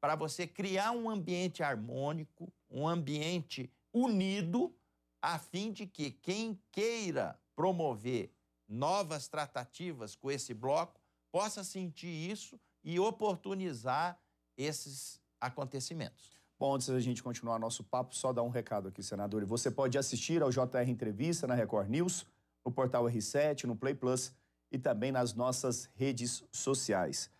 para 0.00 0.16
você 0.16 0.48
criar 0.48 0.90
um 0.90 1.08
ambiente 1.08 1.62
harmônico, 1.62 2.52
um 2.68 2.88
ambiente 2.88 3.70
unido, 3.92 4.74
a 5.22 5.38
fim 5.38 5.72
de 5.72 5.86
que 5.86 6.10
quem 6.10 6.60
queira 6.72 7.38
promover 7.54 8.34
novas 8.70 9.26
tratativas 9.26 10.14
com 10.14 10.30
esse 10.30 10.54
bloco 10.54 11.00
possa 11.32 11.64
sentir 11.64 12.30
isso 12.30 12.58
e 12.84 12.98
oportunizar 12.98 14.18
esses 14.56 15.20
acontecimentos. 15.40 16.40
Bom, 16.58 16.74
antes 16.74 16.88
da 16.88 17.00
gente 17.00 17.22
continuar 17.22 17.58
nosso 17.58 17.82
papo, 17.82 18.14
só 18.14 18.32
dar 18.32 18.42
um 18.42 18.50
recado 18.50 18.88
aqui, 18.88 19.02
senador. 19.02 19.44
Você 19.46 19.70
pode 19.70 19.96
assistir 19.96 20.42
ao 20.42 20.50
JR 20.50 20.88
Entrevista 20.88 21.46
na 21.46 21.54
Record 21.54 21.88
News, 21.88 22.26
no 22.64 22.70
portal 22.70 23.04
R7, 23.04 23.64
no 23.64 23.74
Play 23.74 23.94
Plus 23.94 24.32
e 24.70 24.78
também 24.78 25.10
nas 25.10 25.34
nossas 25.34 25.88
redes 25.94 26.44
sociais. 26.52 27.30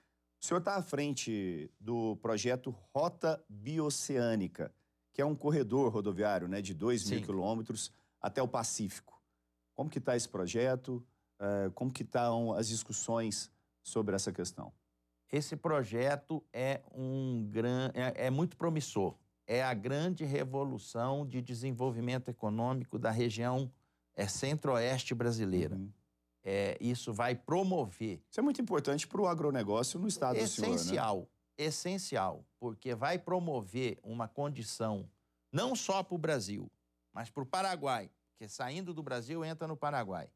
O 0.41 0.45
senhor 0.45 0.59
está 0.59 0.77
à 0.77 0.83
frente 0.83 1.71
do 1.79 2.17
projeto 2.17 2.75
Rota 2.95 3.45
Bioceânica, 3.47 4.75
que 5.13 5.21
é 5.21 5.25
um 5.25 5.37
corredor 5.37 5.93
rodoviário 5.93 6.49
né, 6.49 6.63
de 6.63 6.73
2 6.73 7.11
mil 7.11 7.23
quilômetros 7.23 7.93
até 8.23 8.43
o 8.43 8.49
Pacífico. 8.49 9.21
Como 9.75 9.91
que 9.91 9.99
está 9.99 10.17
esse 10.17 10.29
projeto? 10.29 11.07
Eh, 11.41 11.71
como 11.75 11.91
que 11.91 12.03
estão 12.03 12.53
as 12.53 12.69
discussões 12.69 13.51
sobre 13.83 14.15
essa 14.15 14.31
questão? 14.31 14.71
Esse 15.33 15.57
projeto 15.57 16.45
é, 16.53 16.83
um 16.95 17.49
gran... 17.51 17.91
é, 17.95 18.27
é 18.27 18.31
muito 18.31 18.57
promissor. 18.57 19.15
É 19.47 19.63
a 19.63 19.73
grande 19.73 20.25
revolução 20.25 21.27
de 21.27 21.41
desenvolvimento 21.41 22.29
econômico 22.29 22.99
da 22.99 23.11
região 23.11 23.73
é, 24.15 24.29
centro-oeste 24.29 25.15
brasileira. 25.15 25.77
Uhum. 25.77 25.91
É, 26.43 26.77
isso 26.81 27.13
vai 27.13 27.35
promover. 27.35 28.23
Isso 28.31 28.39
é 28.39 28.43
muito 28.43 28.61
importante 28.61 29.07
para 29.07 29.21
o 29.21 29.27
agronegócio 29.27 29.99
no 29.99 30.09
estado 30.09 30.37
essencial, 30.37 30.75
do 30.75 30.79
senhor, 30.89 31.21
né? 31.21 31.27
Essencial, 31.59 32.45
porque 32.59 32.95
vai 32.95 33.19
promover 33.19 33.99
uma 34.03 34.29
condição 34.29 35.09
não 35.53 35.75
só 35.75 36.03
para 36.03 36.15
o 36.15 36.19
Brasil, 36.19 36.71
mas 37.13 37.29
para 37.29 37.43
o 37.43 37.47
Paraguai, 37.47 38.11
que 38.37 38.49
saindo 38.49 38.95
do 38.95 39.03
Brasil 39.03 39.45
entra 39.45 39.67
no 39.67 39.77
Paraguai. 39.77 40.31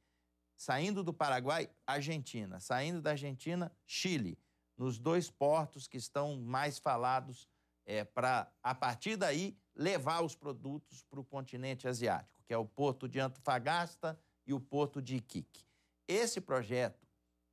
Saindo 0.57 1.03
do 1.03 1.13
Paraguai, 1.13 1.71
Argentina. 1.87 2.61
Saindo 2.61 3.03
da 3.03 3.11
Argentina, 3.11 3.73
Chile. 3.87 4.39
Nos 4.77 4.99
dois 4.99 5.31
portos 5.31 5.87
que 5.87 5.97
estão 5.97 6.41
mais 6.41 6.79
falados 6.79 7.49
é, 7.87 8.05
para, 8.05 8.51
a 8.63 8.75
partir 8.75 9.17
daí, 9.17 9.57
levar 9.75 10.23
os 10.23 10.35
produtos 10.35 11.03
para 11.03 11.21
o 11.21 11.25
continente 11.25 11.87
asiático, 11.87 12.43
que 12.45 12.55
é 12.55 12.59
o 12.59 12.65
porto 12.65 13.09
de 13.09 13.19
Antofagasta 13.19 14.19
e 14.47 14.53
o 14.53 14.61
porto 14.61 15.03
de 15.03 15.17
Iquique. 15.17 15.67
Esse 16.07 16.41
projeto, 16.41 17.07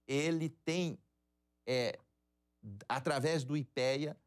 ele 0.07 0.49
tem, 0.49 0.99
é, 1.65 1.97
através 2.87 3.43
do 3.43 3.57
IPEA, 3.57 4.17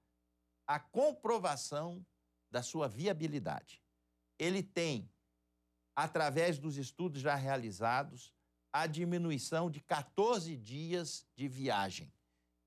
a 0.66 0.78
comprovação 0.80 2.04
da 2.50 2.62
sua 2.62 2.88
viabilidade. 2.88 3.82
Ele 4.38 4.62
tem, 4.62 5.10
através 5.94 6.58
dos 6.58 6.76
estudos 6.76 7.20
já 7.20 7.34
realizados, 7.34 8.33
a 8.74 8.88
diminuição 8.88 9.70
de 9.70 9.78
14 9.78 10.56
dias 10.56 11.24
de 11.36 11.46
viagem 11.46 12.12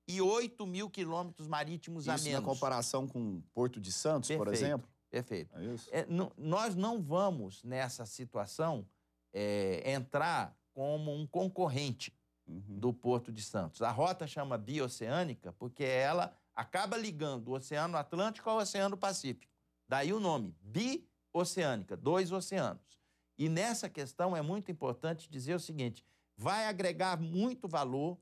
e 0.07 0.21
8 0.21 0.65
mil 0.65 0.89
quilômetros 0.89 1.49
marítimos 1.49 2.03
isso 2.03 2.11
a 2.11 2.13
menos. 2.13 2.27
Isso 2.27 2.39
na 2.39 2.41
comparação 2.41 3.05
com 3.05 3.41
Porto 3.53 3.81
de 3.81 3.91
Santos, 3.91 4.29
Perfeito. 4.29 4.45
por 4.45 4.53
exemplo? 4.53 4.89
Perfeito. 5.09 5.53
É? 5.91 5.99
É, 5.99 6.07
nós 6.37 6.75
não 6.75 7.01
vamos, 7.01 7.61
nessa 7.61 8.05
situação, 8.05 8.87
é, 9.33 9.91
entrar 9.91 10.57
como 10.73 11.13
um 11.13 11.27
concorrente 11.27 12.17
uhum. 12.47 12.79
do 12.79 12.93
Porto 12.93 13.29
de 13.29 13.41
Santos. 13.41 13.81
A 13.81 13.91
rota 13.91 14.25
chama 14.25 14.57
bioceânica 14.57 15.51
porque 15.59 15.83
ela 15.83 16.33
acaba 16.55 16.95
ligando 16.95 17.49
o 17.49 17.55
Oceano 17.55 17.97
Atlântico 17.97 18.49
ao 18.49 18.59
Oceano 18.59 18.95
Pacífico. 18.95 19.51
Daí 19.89 20.13
o 20.13 20.21
nome, 20.21 20.55
bioceânica, 20.61 21.97
dois 21.97 22.31
oceanos. 22.31 22.96
E 23.37 23.47
nessa 23.47 23.87
questão 23.89 24.35
é 24.35 24.41
muito 24.41 24.71
importante 24.71 25.29
dizer 25.29 25.55
o 25.55 25.59
seguinte: 25.59 26.03
vai 26.35 26.65
agregar 26.65 27.19
muito 27.19 27.67
valor 27.67 28.17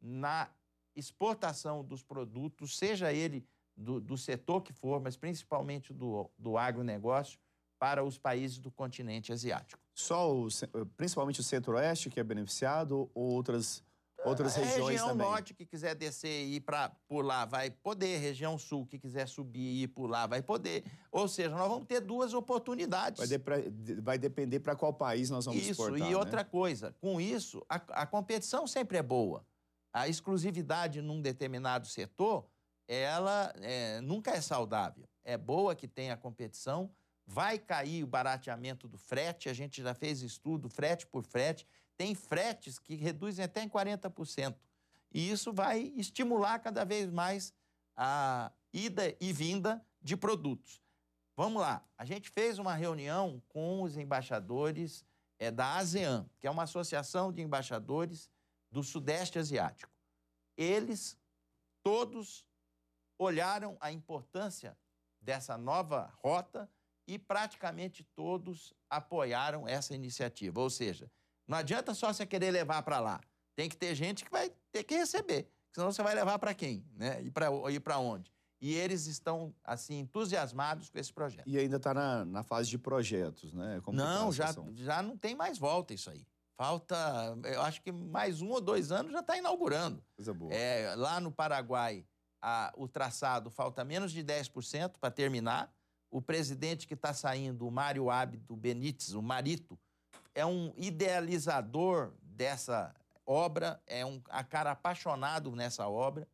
na 0.00 0.50
exportação 0.94 1.84
dos 1.84 2.02
produtos, 2.02 2.76
seja 2.76 3.12
ele 3.12 3.46
do, 3.76 4.00
do 4.00 4.16
setor 4.16 4.62
que 4.62 4.72
for, 4.72 5.00
mas 5.00 5.16
principalmente 5.16 5.92
do, 5.92 6.30
do 6.38 6.56
agronegócio, 6.56 7.38
para 7.78 8.02
os 8.02 8.16
países 8.16 8.58
do 8.58 8.70
continente 8.70 9.32
asiático. 9.32 9.82
Só 9.94 10.34
o, 10.34 10.48
principalmente 10.96 11.40
o 11.40 11.42
centro-oeste 11.42 12.08
que 12.08 12.18
é 12.18 12.24
beneficiado 12.24 13.10
ou 13.14 13.32
outras, 13.32 13.84
outras 14.28 14.56
a 14.56 14.60
regiões 14.60 14.88
região 14.90 15.08
também? 15.08 15.26
norte 15.26 15.54
que 15.54 15.64
quiser 15.64 15.94
descer 15.94 16.44
e 16.46 16.56
ir 16.56 16.60
para 16.60 16.90
por 17.08 17.24
lá 17.24 17.44
vai 17.44 17.70
poder, 17.70 18.18
região 18.18 18.58
sul 18.58 18.86
que 18.86 18.98
quiser 18.98 19.26
subir 19.26 19.60
e 19.60 19.82
ir 19.82 19.88
por 19.88 20.08
lá 20.08 20.26
vai 20.26 20.42
poder. 20.42 20.84
Ou 21.10 21.28
seja, 21.28 21.50
nós 21.50 21.68
vamos 21.68 21.86
ter 21.86 22.00
duas 22.00 22.34
oportunidades. 22.34 23.18
Vai, 23.18 23.28
de 23.28 23.38
pra, 23.38 23.56
vai 24.02 24.18
depender 24.18 24.60
para 24.60 24.74
qual 24.74 24.92
país 24.92 25.30
nós 25.30 25.44
vamos 25.44 25.60
isso, 25.60 25.70
exportar. 25.72 25.98
Isso, 25.98 26.08
e 26.08 26.10
né? 26.10 26.16
outra 26.16 26.44
coisa, 26.44 26.94
com 27.00 27.20
isso, 27.20 27.64
a, 27.68 27.76
a 28.02 28.06
competição 28.06 28.66
sempre 28.66 28.98
é 28.98 29.02
boa. 29.02 29.46
A 29.92 30.08
exclusividade 30.08 31.00
num 31.00 31.22
determinado 31.22 31.86
setor 31.86 32.46
ela 32.88 33.52
é, 33.60 34.00
nunca 34.00 34.30
é 34.30 34.40
saudável. 34.40 35.08
É 35.24 35.36
boa 35.36 35.74
que 35.74 35.88
tenha 35.88 36.16
competição, 36.16 36.90
vai 37.26 37.58
cair 37.58 38.04
o 38.04 38.06
barateamento 38.06 38.86
do 38.86 38.96
frete, 38.96 39.48
a 39.48 39.52
gente 39.52 39.82
já 39.82 39.94
fez 39.94 40.22
estudo, 40.22 40.68
frete 40.68 41.06
por 41.06 41.24
frete, 41.24 41.66
tem 41.96 42.14
fretes 42.14 42.78
que 42.78 42.94
reduzem 42.94 43.44
até 43.44 43.62
em 43.62 43.68
40%. 43.68 44.56
E 45.12 45.30
isso 45.30 45.52
vai 45.52 45.92
estimular 45.96 46.58
cada 46.60 46.84
vez 46.84 47.10
mais 47.10 47.52
a 47.96 48.52
ida 48.72 49.16
e 49.20 49.32
vinda 49.32 49.84
de 50.00 50.16
produtos. 50.16 50.80
Vamos 51.36 51.60
lá, 51.60 51.84
a 51.98 52.04
gente 52.04 52.30
fez 52.30 52.58
uma 52.58 52.74
reunião 52.74 53.42
com 53.48 53.82
os 53.82 53.96
embaixadores 53.96 55.04
é, 55.38 55.50
da 55.50 55.76
ASEAN, 55.76 56.28
que 56.38 56.46
é 56.46 56.50
uma 56.50 56.62
associação 56.62 57.32
de 57.32 57.42
embaixadores 57.42 58.30
do 58.70 58.82
Sudeste 58.82 59.38
Asiático. 59.38 59.92
Eles 60.56 61.18
todos 61.82 62.46
olharam 63.18 63.76
a 63.80 63.90
importância 63.92 64.76
dessa 65.20 65.58
nova 65.58 66.12
rota 66.22 66.70
e 67.06 67.18
praticamente 67.18 68.02
todos 68.14 68.74
apoiaram 68.90 69.66
essa 69.66 69.94
iniciativa. 69.94 70.60
Ou 70.60 70.70
seja, 70.70 71.10
não 71.46 71.58
adianta 71.58 71.94
só 71.94 72.12
você 72.12 72.26
querer 72.26 72.50
levar 72.50 72.82
para 72.82 73.00
lá. 73.00 73.20
Tem 73.54 73.68
que 73.68 73.76
ter 73.76 73.94
gente 73.94 74.24
que 74.24 74.30
vai 74.30 74.52
ter 74.72 74.84
que 74.84 74.96
receber. 74.96 75.48
Senão 75.72 75.92
você 75.92 76.02
vai 76.02 76.14
levar 76.14 76.38
para 76.38 76.54
quem? 76.54 76.84
Né? 76.94 77.22
E 77.22 77.30
para 77.80 77.98
onde? 77.98 78.32
E 78.60 78.74
eles 78.74 79.06
estão, 79.06 79.54
assim, 79.62 79.98
entusiasmados 80.00 80.88
com 80.88 80.98
esse 80.98 81.12
projeto. 81.12 81.46
E 81.46 81.58
ainda 81.58 81.76
está 81.76 81.92
na, 81.92 82.24
na, 82.24 82.42
fase 82.42 82.70
de 82.70 82.78
projetos, 82.78 83.52
né? 83.52 83.80
Como 83.82 83.96
não, 83.96 84.30
tá 84.30 84.32
já, 84.32 84.54
já 84.74 85.02
não 85.02 85.16
tem 85.16 85.34
mais 85.34 85.58
volta 85.58 85.92
isso 85.92 86.08
aí. 86.08 86.26
Falta, 86.56 86.96
eu 87.44 87.60
acho 87.60 87.82
que 87.82 87.92
mais 87.92 88.40
um 88.40 88.48
ou 88.48 88.60
dois 88.62 88.90
anos 88.90 89.12
já 89.12 89.20
está 89.20 89.36
inaugurando. 89.36 90.02
Coisa 90.16 90.32
boa. 90.32 90.52
É, 90.54 90.94
lá 90.96 91.20
no 91.20 91.30
Paraguai, 91.30 92.06
a, 92.40 92.72
o 92.76 92.88
traçado 92.88 93.50
falta 93.50 93.84
menos 93.84 94.10
de 94.10 94.24
10% 94.24 94.94
para 94.98 95.10
terminar. 95.10 95.70
O 96.10 96.22
presidente 96.22 96.86
que 96.86 96.94
está 96.94 97.12
saindo, 97.12 97.66
o 97.66 97.70
Mário 97.70 98.10
Abdo 98.10 98.56
Benítez, 98.56 99.14
o 99.14 99.22
Marito, 99.22 99.78
é 100.34 100.44
um 100.44 100.72
idealizador 100.76 102.12
dessa 102.22 102.94
obra, 103.24 103.82
é 103.86 104.04
um 104.04 104.22
a 104.28 104.44
cara 104.44 104.70
apaixonado 104.70 105.50
nessa 105.54 105.88
obra. 105.88 106.28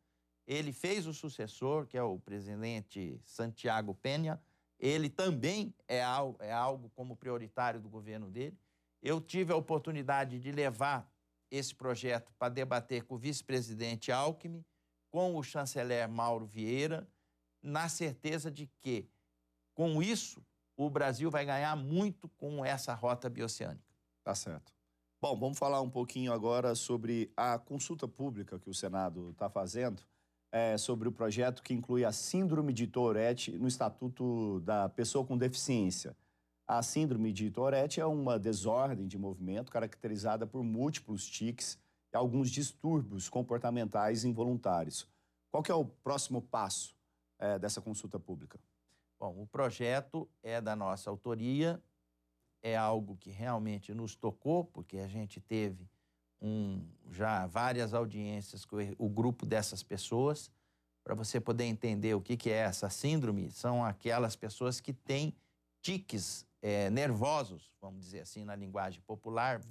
Ele 0.45 0.71
fez 0.71 1.07
o 1.07 1.13
sucessor, 1.13 1.87
que 1.87 1.97
é 1.97 2.03
o 2.03 2.19
presidente 2.19 3.19
Santiago 3.23 3.95
Penha. 3.95 4.39
Ele 4.77 5.09
também 5.09 5.73
é 5.87 6.03
algo, 6.03 6.37
é 6.41 6.51
algo 6.51 6.89
como 6.89 7.15
prioritário 7.15 7.79
do 7.79 7.89
governo 7.89 8.29
dele. 8.29 8.57
Eu 9.01 9.21
tive 9.21 9.53
a 9.53 9.55
oportunidade 9.55 10.39
de 10.39 10.51
levar 10.51 11.09
esse 11.49 11.73
projeto 11.73 12.33
para 12.37 12.49
debater 12.49 13.03
com 13.03 13.15
o 13.15 13.17
vice-presidente 13.17 14.11
Alckmin, 14.11 14.63
com 15.09 15.35
o 15.35 15.43
chanceler 15.43 16.09
Mauro 16.09 16.45
Vieira, 16.45 17.07
na 17.61 17.87
certeza 17.87 18.51
de 18.51 18.67
que, 18.81 19.07
com 19.73 20.01
isso, 20.01 20.43
o 20.77 20.89
Brasil 20.89 21.29
vai 21.29 21.45
ganhar 21.45 21.75
muito 21.75 22.27
com 22.29 22.63
essa 22.63 22.93
rota 22.93 23.29
bioceânica. 23.29 23.93
Tá 24.23 24.33
certo. 24.33 24.73
Bom, 25.21 25.37
vamos 25.37 25.57
falar 25.57 25.81
um 25.81 25.89
pouquinho 25.89 26.33
agora 26.33 26.75
sobre 26.75 27.31
a 27.37 27.57
consulta 27.57 28.07
pública 28.07 28.59
que 28.59 28.69
o 28.69 28.73
Senado 28.73 29.31
está 29.31 29.49
fazendo, 29.49 30.03
é, 30.51 30.77
sobre 30.77 31.07
o 31.07 31.11
projeto 31.11 31.63
que 31.63 31.73
inclui 31.73 32.03
a 32.03 32.11
síndrome 32.11 32.73
de 32.73 32.87
Tourette 32.87 33.51
no 33.57 33.67
Estatuto 33.67 34.59
da 34.61 34.89
Pessoa 34.89 35.25
com 35.25 35.37
Deficiência. 35.37 36.15
A 36.67 36.81
síndrome 36.81 37.31
de 37.31 37.49
Tourette 37.49 37.99
é 37.99 38.05
uma 38.05 38.37
desordem 38.37 39.07
de 39.07 39.17
movimento 39.17 39.71
caracterizada 39.71 40.45
por 40.45 40.63
múltiplos 40.63 41.25
tiques 41.25 41.77
e 42.13 42.17
alguns 42.17 42.49
distúrbios 42.49 43.29
comportamentais 43.29 44.23
involuntários. 44.25 45.07
Qual 45.51 45.63
é 45.69 45.73
o 45.73 45.85
próximo 45.85 46.41
passo 46.41 46.95
é, 47.39 47.57
dessa 47.57 47.81
consulta 47.81 48.19
pública? 48.19 48.59
Bom, 49.23 49.41
o 49.41 49.47
projeto 49.47 50.29
é 50.43 50.59
da 50.59 50.75
nossa 50.75 51.09
autoria, 51.09 51.81
é 52.61 52.75
algo 52.75 53.15
que 53.15 53.29
realmente 53.29 53.93
nos 53.93 54.17
tocou, 54.17 54.65
porque 54.65 54.97
a 54.97 55.07
gente 55.07 55.39
teve 55.39 55.89
um, 56.41 56.85
já 57.09 57.47
várias 57.47 57.93
audiências 57.93 58.65
com 58.65 58.75
o 58.97 59.07
grupo 59.07 59.45
dessas 59.45 59.81
pessoas. 59.81 60.51
Para 61.05 61.15
você 61.15 61.39
poder 61.39 61.63
entender 61.63 62.13
o 62.13 62.19
que, 62.19 62.35
que 62.35 62.49
é 62.49 62.57
essa 62.57 62.89
síndrome, 62.89 63.49
são 63.49 63.85
aquelas 63.85 64.35
pessoas 64.35 64.81
que 64.81 64.91
têm 64.91 65.33
tiques 65.81 66.45
é, 66.61 66.89
nervosos, 66.89 67.71
vamos 67.79 68.01
dizer 68.01 68.19
assim, 68.19 68.43
na 68.43 68.57
linguagem 68.57 68.99
popular, 69.03 69.61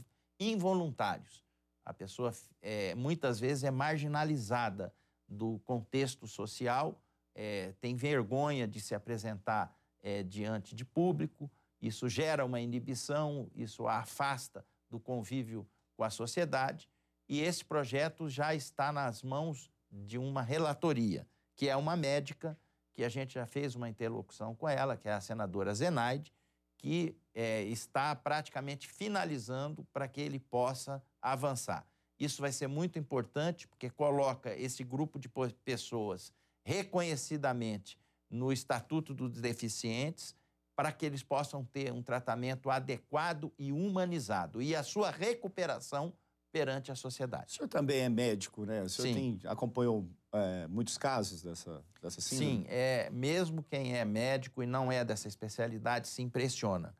involuntários. 0.41 1.45
A 1.85 1.93
pessoa 1.93 2.33
é, 2.63 2.95
muitas 2.95 3.39
vezes 3.39 3.65
é 3.65 3.71
marginalizada 3.71 4.95
do 5.29 5.59
contexto 5.59 6.27
social, 6.27 6.99
é, 7.35 7.73
tem 7.81 7.95
vergonha 7.97 8.67
de 8.67 8.81
se 8.81 8.95
apresentar 8.95 9.77
é, 10.03 10.23
diante 10.23 10.75
de 10.75 10.85
público, 10.85 11.51
isso 11.81 12.09
gera 12.09 12.45
uma 12.45 12.61
inibição, 12.61 13.51
isso 13.55 13.87
a 13.87 13.99
afasta 13.99 14.65
do 14.89 15.01
convívio 15.01 15.67
com 15.97 16.05
a 16.05 16.11
sociedade. 16.11 16.89
E 17.29 17.41
esse 17.41 17.65
projeto 17.65 18.29
já 18.29 18.55
está 18.55 18.93
nas 18.93 19.23
mãos 19.23 19.71
de 19.91 20.19
uma 20.19 20.43
relatoria, 20.43 21.27
que 21.57 21.69
é 21.69 21.77
uma 21.77 21.97
médica, 21.97 22.59
que 22.93 23.05
a 23.05 23.09
gente 23.09 23.35
já 23.35 23.47
fez 23.47 23.75
uma 23.75 23.89
interlocução 23.89 24.55
com 24.55 24.69
ela, 24.69 24.97
que 24.97 25.09
é 25.09 25.13
a 25.13 25.21
senadora 25.21 25.75
Zenaide, 25.75 26.33
que 26.79 27.17
é, 27.35 27.63
está 27.63 28.15
praticamente 28.15 28.89
finalizando 28.89 29.85
para 29.93 30.07
que 30.07 30.21
ele 30.21 30.39
possa 30.39 31.03
avançar. 31.21 31.87
Isso 32.19 32.41
vai 32.41 32.53
ser 32.53 32.67
muito 32.67 32.99
importante, 32.99 33.67
porque 33.67 33.91
coloca 33.91 34.55
esse 34.55 34.85
grupo 34.85 35.19
de 35.19 35.29
pessoas 35.65 36.33
reconhecidamente 36.65 37.99
no 38.31 38.53
Estatuto 38.53 39.15
dos 39.15 39.41
Deficientes, 39.41 40.35
para 40.75 40.91
que 40.91 41.05
eles 41.05 41.23
possam 41.23 41.65
ter 41.65 41.93
um 41.93 42.03
tratamento 42.03 42.71
adequado 42.71 43.53
e 43.59 43.73
humanizado 43.73 44.63
e 44.63 44.75
a 44.75 44.83
sua 44.83 45.11
recuperação 45.11 46.13
perante 46.51 46.91
a 46.91 46.95
sociedade. 46.95 47.53
O 47.53 47.57
senhor 47.57 47.69
também 47.69 48.01
é 48.01 48.09
médico, 48.09 48.65
né? 48.65 48.83
O 48.83 48.89
senhor 48.89 49.09
Sim. 49.09 49.39
Tem, 49.39 49.51
acompanhou 49.51 50.09
é, 50.33 50.67
muitos 50.69 50.99
casos 50.99 51.43
dessa, 51.43 51.85
dessa 52.01 52.21
síndrome? 52.21 52.65
Sim, 52.65 52.65
é, 52.69 53.11
mesmo 53.11 53.63
quem 53.63 53.97
é 53.97 54.05
médico 54.05 54.63
e 54.63 54.67
não 54.67 54.91
é 54.91 55.05
dessa 55.05 55.29
especialidade 55.29 56.09
se 56.09 56.23
impressiona. 56.23 56.97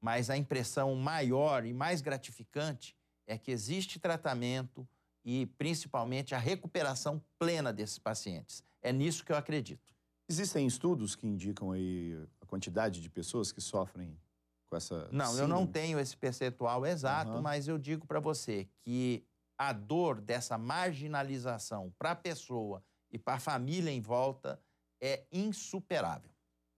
Mas 0.00 0.30
a 0.30 0.36
impressão 0.36 0.94
maior 0.94 1.66
e 1.66 1.72
mais 1.72 2.00
gratificante 2.00 2.96
é 3.26 3.36
que 3.36 3.50
existe 3.50 3.98
tratamento 3.98 4.88
e, 5.24 5.46
principalmente, 5.58 6.34
a 6.34 6.38
recuperação 6.38 7.22
plena 7.38 7.72
desses 7.72 7.98
pacientes. 7.98 8.64
É 8.82 8.92
nisso 8.92 9.24
que 9.24 9.32
eu 9.32 9.36
acredito. 9.36 9.94
Existem 10.28 10.66
estudos 10.66 11.16
que 11.16 11.26
indicam 11.26 11.72
aí 11.72 12.14
a 12.40 12.46
quantidade 12.46 13.00
de 13.00 13.08
pessoas 13.08 13.50
que 13.50 13.60
sofrem 13.60 14.18
com 14.66 14.76
essa. 14.76 15.08
Não, 15.10 15.26
síndrome? 15.26 15.40
eu 15.40 15.48
não 15.48 15.66
tenho 15.66 15.98
esse 15.98 16.16
percentual 16.16 16.84
exato, 16.84 17.32
uhum. 17.32 17.42
mas 17.42 17.66
eu 17.66 17.78
digo 17.78 18.06
para 18.06 18.20
você 18.20 18.68
que 18.80 19.24
a 19.56 19.72
dor 19.72 20.20
dessa 20.20 20.56
marginalização 20.56 21.92
para 21.98 22.12
a 22.12 22.16
pessoa 22.16 22.84
e 23.10 23.18
para 23.18 23.34
a 23.34 23.40
família 23.40 23.90
em 23.90 24.00
volta 24.00 24.60
é 25.00 25.24
insuperável. 25.32 26.30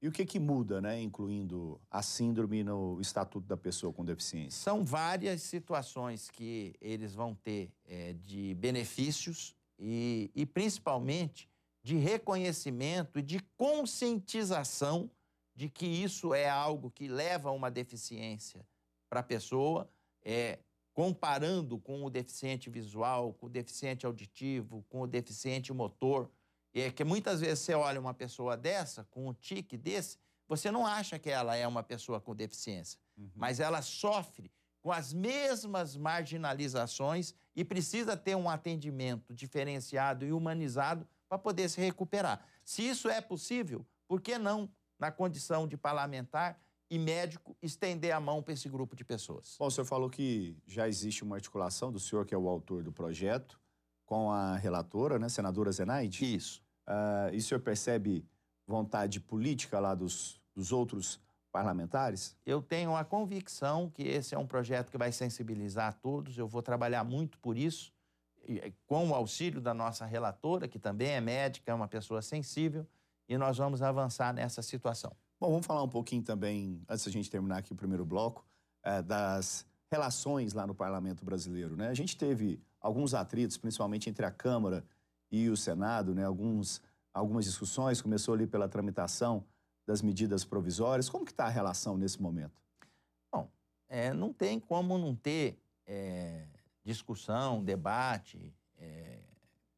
E 0.02 0.09
o 0.09 0.12
que, 0.12 0.25
que 0.25 0.38
muda, 0.38 0.80
né, 0.80 0.99
incluindo 1.02 1.78
a 1.90 2.02
síndrome 2.02 2.64
no 2.64 2.99
Estatuto 3.02 3.47
da 3.47 3.57
Pessoa 3.57 3.92
com 3.92 4.02
Deficiência? 4.02 4.59
São 4.59 4.83
várias 4.83 5.42
situações 5.42 6.30
que 6.30 6.75
eles 6.80 7.14
vão 7.14 7.35
ter 7.35 7.71
é, 7.85 8.14
de 8.14 8.55
benefícios 8.55 9.55
e, 9.79 10.31
e 10.35 10.46
principalmente 10.46 11.49
de 11.83 11.97
reconhecimento 11.97 13.19
e 13.19 13.23
de 13.23 13.40
conscientização 13.57 15.11
de 15.55 15.69
que 15.69 15.87
isso 15.87 16.33
é 16.33 16.49
algo 16.49 16.90
que 16.90 17.09
leva 17.09 17.49
a 17.49 17.53
uma 17.53 17.71
deficiência 17.71 18.66
para 19.09 19.21
a 19.21 19.23
pessoa, 19.23 19.90
é, 20.23 20.59
comparando 20.93 21.79
com 21.79 22.05
o 22.05 22.11
deficiente 22.11 22.71
visual, 22.71 23.33
com 23.35 23.47
o 23.47 23.51
deficiente 23.51 24.07
auditivo, 24.07 24.85
com 24.88 25.03
o 25.03 25.07
deficiente 25.07 25.73
motor. 25.73 26.31
É 26.73 26.90
que 26.90 27.03
muitas 27.03 27.40
vezes 27.40 27.61
você 27.61 27.75
olha 27.75 28.01
uma 28.01 28.14
pessoa 28.14 28.57
dessa, 28.57 29.05
com 29.11 29.29
um 29.29 29.35
tique 29.35 29.77
desse, 29.77 30.19
você 30.49 30.71
não 30.71 30.87
acha 30.87 31.19
que 31.19 31.31
ela 31.31 31.57
é 31.57 31.66
uma 31.66 31.83
pessoa 31.83 32.21
com 32.21 32.35
deficiência, 32.35 32.99
uhum. 33.16 33.31
mas 33.35 33.61
ela 33.61 33.83
sofre 33.83 34.51
com 34.81 34.90
as 34.90 35.12
mesmas 35.12 35.97
marginalizações 35.97 37.35
e 37.55 37.64
precisa 37.64 38.16
ter 38.16 38.35
um 38.35 38.49
atendimento 38.49 39.35
diferenciado 39.35 40.25
e 40.25 40.33
humanizado 40.33 41.07
para 41.31 41.38
poder 41.38 41.69
se 41.71 41.81
recuperar. 41.81 42.45
Se 42.64 42.83
isso 42.83 43.09
é 43.09 43.21
possível, 43.21 43.87
por 44.09 44.21
que 44.21 44.37
não, 44.37 44.69
na 44.99 45.12
condição 45.12 45.66
de 45.66 45.77
parlamentar 45.77 46.61
e 46.90 46.99
médico, 46.99 47.57
estender 47.62 48.11
a 48.11 48.19
mão 48.19 48.43
para 48.43 48.53
esse 48.53 48.69
grupo 48.69 48.97
de 48.97 49.05
pessoas? 49.05 49.55
Bom, 49.57 49.66
o 49.66 49.71
senhor 49.71 49.85
falou 49.85 50.11
que 50.11 50.57
já 50.66 50.88
existe 50.88 51.23
uma 51.23 51.37
articulação 51.37 51.93
do 51.93 52.01
senhor, 52.01 52.27
que 52.27 52.35
é 52.35 52.38
o 52.38 52.49
autor 52.49 52.83
do 52.83 52.90
projeto, 52.90 53.61
com 54.05 54.33
a 54.33 54.57
relatora, 54.57 55.21
né, 55.21 55.29
senadora 55.29 55.71
Zenaide? 55.71 56.35
Isso. 56.35 56.61
Uh, 56.88 57.33
e 57.33 57.37
o 57.37 57.43
senhor 57.43 57.61
percebe 57.61 58.27
vontade 58.66 59.21
política 59.21 59.79
lá 59.79 59.95
dos, 59.95 60.43
dos 60.53 60.73
outros 60.73 61.21
parlamentares? 61.53 62.37
Eu 62.45 62.61
tenho 62.61 62.97
a 62.97 63.05
convicção 63.05 63.88
que 63.88 64.03
esse 64.03 64.35
é 64.35 64.38
um 64.38 64.47
projeto 64.49 64.90
que 64.90 64.99
vai 64.99 65.12
sensibilizar 65.12 65.95
todos, 66.01 66.37
eu 66.37 66.49
vou 66.49 66.61
trabalhar 66.61 67.05
muito 67.05 67.38
por 67.38 67.57
isso 67.57 67.93
com 68.87 69.09
o 69.09 69.14
auxílio 69.14 69.61
da 69.61 69.74
nossa 69.74 70.05
relatora, 70.05 70.66
que 70.66 70.79
também 70.79 71.11
é 71.11 71.20
médica, 71.20 71.70
é 71.70 71.74
uma 71.74 71.88
pessoa 71.88 72.22
sensível, 72.22 72.87
e 73.29 73.38
nós 73.38 73.59
vamos 73.59 73.83
avançar 73.83 74.33
nessa 74.33 74.62
situação. 74.62 75.12
Bom, 75.38 75.50
vamos 75.50 75.66
falar 75.66 75.83
um 75.83 75.88
pouquinho 75.88 76.22
também, 76.22 76.83
antes 76.88 77.05
da 77.05 77.11
gente 77.11 77.31
terminar 77.31 77.59
aqui 77.59 77.72
o 77.72 77.76
primeiro 77.76 78.05
bloco, 78.05 78.44
é, 78.83 79.00
das 79.00 79.66
relações 79.90 80.53
lá 80.53 80.66
no 80.66 80.74
parlamento 80.74 81.24
brasileiro. 81.24 81.76
Né? 81.76 81.88
A 81.88 81.94
gente 81.94 82.16
teve 82.16 82.61
alguns 82.81 83.14
atritos, 83.14 83.57
principalmente 83.57 84.09
entre 84.09 84.24
a 84.24 84.31
Câmara 84.31 84.85
e 85.31 85.48
o 85.48 85.57
Senado, 85.57 86.14
né? 86.14 86.24
Alguns, 86.24 86.83
algumas 87.12 87.44
discussões, 87.44 88.03
começou 88.03 88.35
ali 88.35 88.46
pela 88.46 88.68
tramitação 88.68 89.44
das 89.87 90.03
medidas 90.03 90.44
provisórias. 90.44 91.09
Como 91.09 91.24
que 91.24 91.31
está 91.31 91.46
a 91.46 91.50
relação 91.50 91.96
nesse 91.96 92.20
momento? 92.20 92.61
Bom, 93.33 93.48
é, 93.88 94.12
não 94.12 94.33
tem 94.33 94.59
como 94.59 94.98
não 94.98 95.14
ter 95.14 95.59
é, 95.87 96.46
discussão, 96.90 97.62
debate. 97.62 98.53
É, 98.76 99.20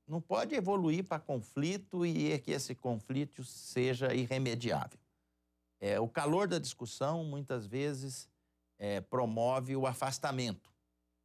não 0.06 0.20
pode 0.20 0.54
evoluir 0.54 1.04
para 1.04 1.18
conflito 1.18 2.06
e 2.06 2.38
que 2.38 2.50
esse 2.50 2.74
conflito 2.74 3.44
seja 3.44 4.14
irremediável. 4.14 4.98
É, 5.78 6.00
o 6.00 6.08
calor 6.08 6.48
da 6.48 6.58
discussão, 6.58 7.24
muitas 7.24 7.66
vezes, 7.66 8.28
é, 8.78 9.00
promove 9.00 9.76
o 9.76 9.86
afastamento. 9.86 10.72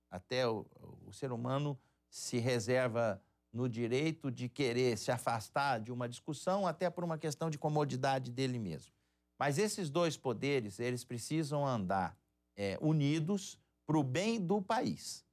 Até 0.09 0.47
o, 0.47 0.65
o 1.05 1.13
ser 1.13 1.31
humano 1.31 1.77
se 2.09 2.37
reserva 2.37 3.21
no 3.53 3.69
direito 3.69 4.29
de 4.29 4.49
querer 4.49 4.97
se 4.97 5.11
afastar 5.11 5.79
de 5.79 5.91
uma 5.91 6.09
discussão, 6.09 6.67
até 6.67 6.89
por 6.89 7.03
uma 7.03 7.17
questão 7.17 7.49
de 7.49 7.57
comodidade 7.57 8.29
dele 8.29 8.59
mesmo. 8.59 8.91
Mas 9.39 9.57
esses 9.57 9.89
dois 9.89 10.17
poderes, 10.17 10.79
eles 10.79 11.03
precisam 11.03 11.65
andar 11.65 12.17
é, 12.55 12.77
unidos 12.81 13.57
para 13.85 13.97
o 13.97 14.03
bem 14.03 14.39
do 14.39 14.61
país. 14.61 15.26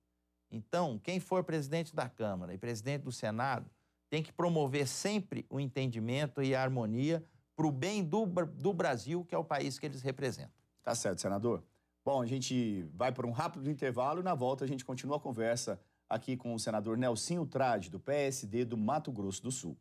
Então, 0.55 1.01
quem 1.03 1.19
for 1.19 1.43
presidente 1.43 1.93
da 1.93 2.09
Câmara 2.09 2.55
e 2.55 2.59
presidente 2.59 3.03
do 3.03 3.11
Senado 3.11 3.69
tem 4.09 4.23
que 4.23 4.33
promover 4.33 4.87
sempre 4.87 5.45
o 5.51 5.59
entendimento 5.59 6.41
e 6.41 6.55
a 6.55 6.63
harmonia 6.63 7.25
para 7.57 7.67
o 7.67 7.73
bem 7.73 8.05
do, 8.05 8.25
do 8.25 8.73
Brasil, 8.73 9.25
que 9.25 9.35
é 9.35 9.39
o 9.39 9.43
país 9.43 9.81
que 9.81 9.87
eles 9.87 10.01
representam. 10.01 10.53
Tá 10.85 10.95
certo, 10.95 11.21
senador. 11.21 11.65
Bom, 12.05 12.23
a 12.23 12.27
gente 12.27 12.85
vai 12.95 13.11
para 13.11 13.27
um 13.27 13.33
rápido 13.33 13.69
intervalo 13.69 14.21
e 14.21 14.23
na 14.23 14.33
volta 14.33 14.65
a 14.65 14.69
gente 14.69 14.85
continua 14.85 15.17
a 15.17 15.21
conversa 15.21 15.81
aqui 16.09 16.37
com 16.37 16.55
o 16.55 16.59
senador 16.61 16.97
Nelsinho 16.97 17.45
Trade, 17.47 17.91
do 17.91 17.99
PSD 17.99 18.65
do 18.65 18.77
Mato 18.77 19.11
Grosso 19.11 19.43
do 19.43 19.51
Sul. 19.51 19.77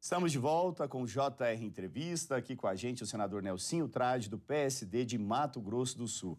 Estamos 0.00 0.30
de 0.30 0.38
volta 0.38 0.86
com 0.86 1.02
o 1.02 1.06
JR 1.06 1.60
Entrevista, 1.60 2.36
aqui 2.36 2.54
com 2.54 2.68
a 2.68 2.76
gente 2.76 3.02
o 3.02 3.06
senador 3.06 3.42
Nelsinho 3.42 3.88
Trade, 3.88 4.30
do 4.30 4.38
PSD 4.38 5.04
de 5.04 5.18
Mato 5.18 5.60
Grosso 5.60 5.98
do 5.98 6.06
Sul. 6.06 6.38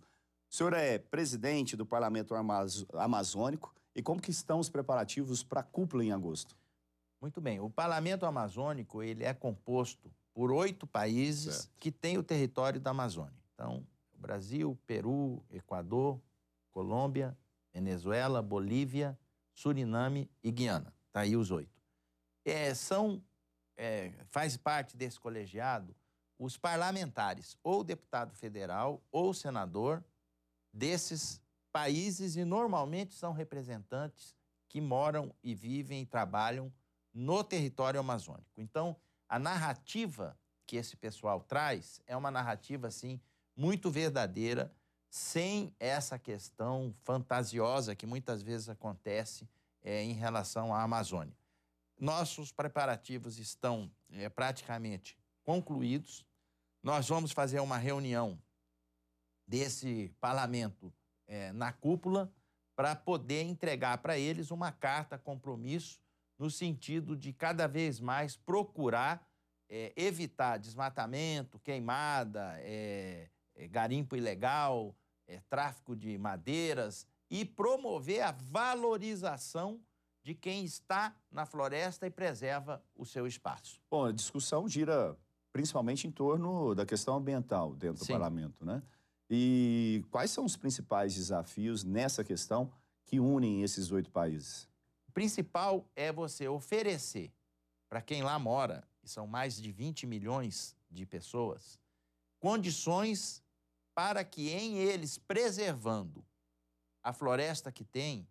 O 0.53 0.55
senhor 0.55 0.73
é 0.73 0.99
presidente 0.99 1.75
do 1.75 1.83
Parlamento 1.83 2.35
Amazônico 2.93 3.73
e 3.95 4.03
como 4.03 4.21
que 4.21 4.29
estão 4.29 4.59
os 4.59 4.69
preparativos 4.69 5.43
para 5.43 5.61
a 5.61 5.63
cúpula 5.63 6.03
em 6.03 6.11
agosto? 6.11 6.55
Muito 7.19 7.41
bem. 7.41 7.59
O 7.59 7.71
Parlamento 7.71 8.23
Amazônico 8.23 9.01
ele 9.01 9.23
é 9.23 9.33
composto 9.33 10.13
por 10.31 10.51
oito 10.51 10.85
países 10.85 11.55
certo. 11.55 11.71
que 11.79 11.91
têm 11.91 12.19
o 12.19 12.23
território 12.23 12.79
da 12.79 12.91
Amazônia. 12.91 13.33
Então, 13.55 13.83
Brasil, 14.13 14.77
Peru, 14.85 15.43
Equador, 15.49 16.21
Colômbia, 16.69 17.35
Venezuela, 17.73 18.39
Bolívia, 18.39 19.17
Suriname 19.55 20.29
e 20.43 20.51
Guiana. 20.51 20.93
Tá 21.11 21.21
aí 21.21 21.35
os 21.35 21.49
oito. 21.49 21.81
É, 22.45 22.75
são, 22.75 23.23
é, 23.75 24.11
faz 24.27 24.55
parte 24.55 24.95
desse 24.95 25.19
colegiado 25.19 25.95
os 26.37 26.57
parlamentares, 26.57 27.57
ou 27.63 27.83
deputado 27.83 28.35
federal 28.35 29.01
ou 29.11 29.33
senador 29.33 30.03
desses 30.73 31.41
países 31.71 32.35
e 32.35 32.43
normalmente 32.43 33.13
são 33.13 33.31
representantes 33.31 34.35
que 34.67 34.81
moram 34.81 35.33
e 35.43 35.53
vivem 35.53 36.01
e 36.01 36.05
trabalham 36.05 36.73
no 37.13 37.43
território 37.43 37.99
amazônico. 37.99 38.49
Então, 38.57 38.95
a 39.29 39.37
narrativa 39.37 40.37
que 40.65 40.75
esse 40.75 40.95
pessoal 40.95 41.41
traz 41.41 42.01
é 42.07 42.17
uma 42.17 42.31
narrativa 42.31 42.87
assim 42.87 43.21
muito 43.55 43.91
verdadeira, 43.91 44.73
sem 45.09 45.75
essa 45.79 46.17
questão 46.17 46.93
fantasiosa 47.03 47.95
que 47.95 48.07
muitas 48.07 48.41
vezes 48.41 48.67
acontece 48.67 49.47
é, 49.83 50.01
em 50.01 50.13
relação 50.13 50.73
à 50.73 50.81
Amazônia. 50.81 51.37
Nossos 51.99 52.51
preparativos 52.51 53.37
estão 53.37 53.91
é, 54.11 54.27
praticamente 54.27 55.15
concluídos. 55.43 56.25
Nós 56.81 57.07
vamos 57.07 57.31
fazer 57.31 57.59
uma 57.59 57.77
reunião 57.77 58.39
desse 59.47 60.13
parlamento 60.19 60.93
é, 61.27 61.51
na 61.53 61.71
cúpula 61.71 62.31
para 62.75 62.95
poder 62.95 63.43
entregar 63.43 63.99
para 63.99 64.17
eles 64.17 64.51
uma 64.51 64.71
carta 64.71 65.17
compromisso 65.17 65.99
no 66.37 66.49
sentido 66.49 67.15
de 67.15 67.31
cada 67.31 67.67
vez 67.67 67.99
mais 67.99 68.35
procurar 68.35 69.27
é, 69.69 69.91
evitar 69.95 70.57
desmatamento, 70.57 71.57
queimada, 71.59 72.55
é, 72.59 73.27
é, 73.55 73.67
garimpo 73.67 74.15
ilegal, 74.15 74.95
é, 75.27 75.39
tráfico 75.49 75.95
de 75.95 76.15
madeiras 76.17 77.07
e 77.29 77.43
promover 77.43 78.21
a 78.21 78.31
valorização 78.31 79.81
de 80.23 80.35
quem 80.35 80.63
está 80.63 81.15
na 81.31 81.45
floresta 81.45 82.05
e 82.05 82.11
preserva 82.11 82.83
o 82.95 83.05
seu 83.05 83.25
espaço. 83.25 83.81
Bom, 83.89 84.05
a 84.05 84.11
discussão 84.11 84.67
gira 84.67 85.17
principalmente 85.51 86.07
em 86.07 86.11
torno 86.11 86.73
da 86.75 86.85
questão 86.85 87.15
ambiental 87.15 87.75
dentro 87.75 88.05
Sim. 88.05 88.13
do 88.13 88.19
parlamento, 88.19 88.65
né? 88.65 88.81
E 89.29 90.03
quais 90.11 90.31
são 90.31 90.45
os 90.45 90.55
principais 90.55 91.15
desafios 91.15 91.83
nessa 91.83 92.23
questão 92.23 92.71
que 93.05 93.19
unem 93.19 93.63
esses 93.63 93.91
oito 93.91 94.11
países? 94.11 94.67
O 95.07 95.11
principal 95.11 95.87
é 95.95 96.11
você 96.11 96.47
oferecer 96.47 97.31
para 97.89 98.01
quem 98.01 98.23
lá 98.23 98.37
mora, 98.39 98.87
e 99.03 99.07
são 99.07 99.27
mais 99.27 99.55
de 99.61 99.71
20 99.71 100.07
milhões 100.07 100.75
de 100.89 101.05
pessoas, 101.05 101.79
condições 102.39 103.43
para 103.93 104.23
que 104.23 104.49
em 104.49 104.77
eles, 104.77 105.17
preservando 105.17 106.25
a 107.03 107.13
floresta 107.13 107.71
que 107.71 107.83
tem, 107.83 108.27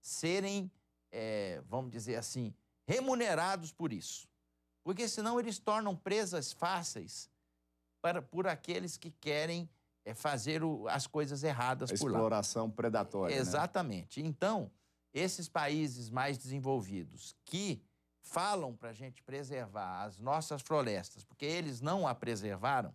serem, 0.00 0.70
é, 1.12 1.62
vamos 1.68 1.90
dizer 1.90 2.16
assim, 2.16 2.54
remunerados 2.86 3.72
por 3.72 3.92
isso. 3.92 4.28
Porque 4.82 5.08
senão 5.08 5.38
eles 5.38 5.58
tornam 5.58 5.96
presas 5.96 6.52
fáceis 6.52 7.30
para, 8.00 8.22
por 8.22 8.46
aqueles 8.46 8.96
que 8.96 9.10
querem 9.10 9.68
é, 10.06 10.14
fazer 10.14 10.62
o, 10.62 10.86
as 10.88 11.06
coisas 11.06 11.42
erradas 11.42 11.90
por 11.90 12.10
lá. 12.10 12.18
Exploração 12.18 12.70
predatória. 12.70 13.34
Né? 13.34 13.42
Exatamente. 13.42 14.22
Né? 14.22 14.28
Então, 14.28 14.70
esses 15.12 15.48
países 15.48 16.08
mais 16.08 16.38
desenvolvidos 16.38 17.34
que 17.44 17.82
falam 18.22 18.74
para 18.74 18.90
a 18.90 18.92
gente 18.92 19.22
preservar 19.22 20.04
as 20.04 20.18
nossas 20.18 20.62
florestas, 20.62 21.24
porque 21.24 21.44
eles 21.44 21.80
não 21.80 22.06
a 22.06 22.14
preservaram, 22.14 22.94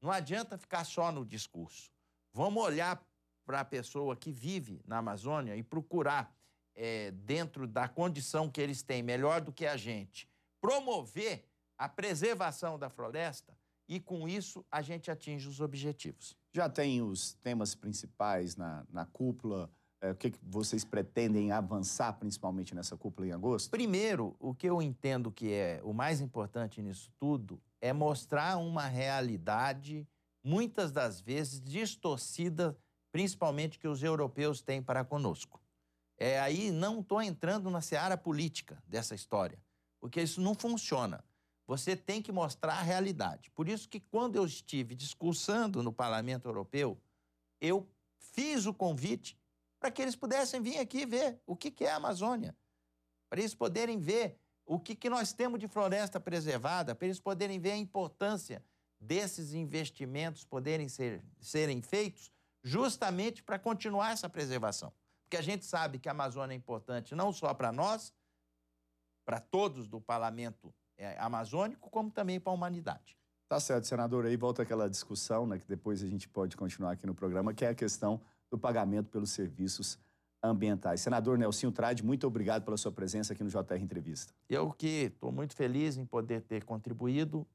não 0.00 0.10
adianta 0.10 0.58
ficar 0.58 0.84
só 0.84 1.12
no 1.12 1.24
discurso. 1.24 1.90
Vamos 2.32 2.62
olhar 2.62 3.04
para 3.44 3.60
a 3.60 3.64
pessoa 3.64 4.16
que 4.16 4.32
vive 4.32 4.82
na 4.84 4.98
Amazônia 4.98 5.56
e 5.56 5.62
procurar, 5.62 6.36
é, 6.74 7.10
dentro 7.12 7.66
da 7.66 7.88
condição 7.88 8.50
que 8.50 8.60
eles 8.60 8.82
têm, 8.82 9.02
melhor 9.02 9.40
do 9.40 9.52
que 9.52 9.66
a 9.66 9.76
gente, 9.76 10.28
promover 10.60 11.48
a 11.76 11.88
preservação 11.88 12.78
da 12.78 12.90
floresta 12.90 13.56
e, 13.88 13.98
com 13.98 14.28
isso, 14.28 14.64
a 14.70 14.82
gente 14.82 15.10
atinge 15.10 15.48
os 15.48 15.60
objetivos. 15.60 16.36
Já 16.58 16.68
tem 16.68 17.00
os 17.00 17.34
temas 17.34 17.76
principais 17.76 18.56
na, 18.56 18.84
na 18.90 19.06
cúpula? 19.06 19.70
É, 20.00 20.10
o 20.10 20.16
que, 20.16 20.32
que 20.32 20.40
vocês 20.42 20.84
pretendem 20.84 21.52
avançar, 21.52 22.12
principalmente 22.14 22.74
nessa 22.74 22.96
cúpula 22.96 23.28
em 23.28 23.30
agosto? 23.30 23.70
Primeiro, 23.70 24.34
o 24.40 24.52
que 24.52 24.68
eu 24.68 24.82
entendo 24.82 25.30
que 25.30 25.52
é 25.52 25.80
o 25.84 25.92
mais 25.92 26.20
importante 26.20 26.82
nisso 26.82 27.12
tudo 27.16 27.62
é 27.80 27.92
mostrar 27.92 28.56
uma 28.56 28.88
realidade, 28.88 30.04
muitas 30.42 30.90
das 30.90 31.20
vezes 31.20 31.60
distorcida, 31.60 32.76
principalmente 33.12 33.78
que 33.78 33.86
os 33.86 34.02
europeus 34.02 34.60
têm 34.60 34.82
para 34.82 35.04
conosco. 35.04 35.62
É, 36.18 36.40
aí 36.40 36.72
não 36.72 36.98
estou 36.98 37.22
entrando 37.22 37.70
na 37.70 37.80
seara 37.80 38.16
política 38.16 38.82
dessa 38.84 39.14
história, 39.14 39.62
porque 40.00 40.20
isso 40.20 40.40
não 40.40 40.56
funciona. 40.56 41.22
Você 41.68 41.94
tem 41.94 42.22
que 42.22 42.32
mostrar 42.32 42.78
a 42.78 42.82
realidade. 42.82 43.50
Por 43.50 43.68
isso 43.68 43.90
que 43.90 44.00
quando 44.00 44.36
eu 44.36 44.46
estive 44.46 44.94
discursando 44.94 45.82
no 45.82 45.92
Parlamento 45.92 46.48
Europeu, 46.48 46.98
eu 47.60 47.86
fiz 48.18 48.64
o 48.64 48.72
convite 48.72 49.38
para 49.78 49.90
que 49.90 50.00
eles 50.00 50.16
pudessem 50.16 50.62
vir 50.62 50.78
aqui 50.78 51.04
ver 51.04 51.38
o 51.46 51.54
que 51.54 51.84
é 51.84 51.90
a 51.90 51.96
Amazônia, 51.96 52.56
para 53.28 53.40
eles 53.40 53.54
poderem 53.54 53.98
ver 53.98 54.40
o 54.64 54.80
que, 54.80 54.96
que 54.96 55.10
nós 55.10 55.34
temos 55.34 55.60
de 55.60 55.68
floresta 55.68 56.18
preservada, 56.18 56.94
para 56.94 57.06
eles 57.06 57.20
poderem 57.20 57.60
ver 57.60 57.72
a 57.72 57.76
importância 57.76 58.64
desses 58.98 59.52
investimentos 59.52 60.44
poderem 60.44 60.88
ser, 60.88 61.22
serem 61.38 61.82
feitos 61.82 62.32
justamente 62.62 63.42
para 63.42 63.58
continuar 63.58 64.12
essa 64.12 64.28
preservação. 64.28 64.90
Porque 65.24 65.36
a 65.36 65.42
gente 65.42 65.66
sabe 65.66 65.98
que 65.98 66.08
a 66.08 66.12
Amazônia 66.12 66.54
é 66.54 66.56
importante 66.56 67.14
não 67.14 67.30
só 67.30 67.52
para 67.52 67.70
nós, 67.70 68.10
para 69.26 69.38
todos 69.38 69.86
do 69.86 70.00
parlamento 70.00 70.74
é, 70.98 71.18
amazônico, 71.18 71.88
como 71.88 72.10
também 72.10 72.38
para 72.38 72.52
a 72.52 72.54
humanidade. 72.54 73.16
Tá 73.48 73.58
certo, 73.58 73.86
senador. 73.86 74.26
Aí 74.26 74.36
volta 74.36 74.62
aquela 74.62 74.90
discussão, 74.90 75.46
né, 75.46 75.58
que 75.58 75.66
depois 75.66 76.02
a 76.02 76.06
gente 76.06 76.28
pode 76.28 76.56
continuar 76.56 76.92
aqui 76.92 77.06
no 77.06 77.14
programa, 77.14 77.54
que 77.54 77.64
é 77.64 77.68
a 77.68 77.74
questão 77.74 78.20
do 78.50 78.58
pagamento 78.58 79.08
pelos 79.08 79.30
serviços 79.30 79.98
ambientais. 80.42 81.00
Senador 81.00 81.38
Nelsinho 81.38 81.72
Trade, 81.72 82.04
muito 82.04 82.26
obrigado 82.26 82.64
pela 82.64 82.76
sua 82.76 82.92
presença 82.92 83.32
aqui 83.32 83.42
no 83.42 83.50
JR 83.50 83.80
Entrevista. 83.80 84.34
Eu 84.48 84.70
que 84.72 85.06
estou 85.06 85.32
muito 85.32 85.54
feliz 85.54 85.96
em 85.96 86.04
poder 86.04 86.42
ter 86.42 86.64
contribuído, 86.64 87.46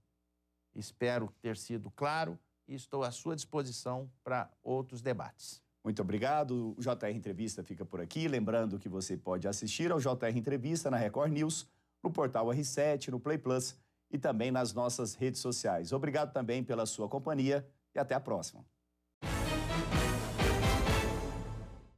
espero 0.76 1.32
ter 1.42 1.58
sido 1.58 1.92
claro 1.92 2.38
e 2.68 2.74
estou 2.74 3.04
à 3.04 3.12
sua 3.12 3.36
disposição 3.36 4.10
para 4.24 4.50
outros 4.64 5.02
debates. 5.02 5.62
Muito 5.84 6.02
obrigado. 6.02 6.74
O 6.78 6.82
JR 6.82 7.10
Entrevista 7.14 7.62
fica 7.62 7.86
por 7.86 8.00
aqui. 8.00 8.28
Lembrando 8.28 8.80
que 8.80 8.88
você 8.88 9.18
pode 9.18 9.48
assistir 9.48 9.92
ao 9.92 10.00
JR 10.00 10.36
Entrevista 10.36 10.90
na 10.90 10.98
Record 10.98 11.32
News, 11.32 11.68
no 12.04 12.12
portal 12.12 12.48
R7, 12.48 13.10
no 13.10 13.20
Play 13.20 13.38
Plus 13.38 13.76
e 14.12 14.18
também 14.18 14.52
nas 14.52 14.74
nossas 14.74 15.16
redes 15.16 15.40
sociais. 15.40 15.92
Obrigado 15.92 16.34
também 16.34 16.64
pela 16.64 16.86
sua 16.86 17.08
companhia 17.08 17.68
e 17.96 18.00
até 18.00 18.14
a 18.14 18.20
próxima. 18.20 18.66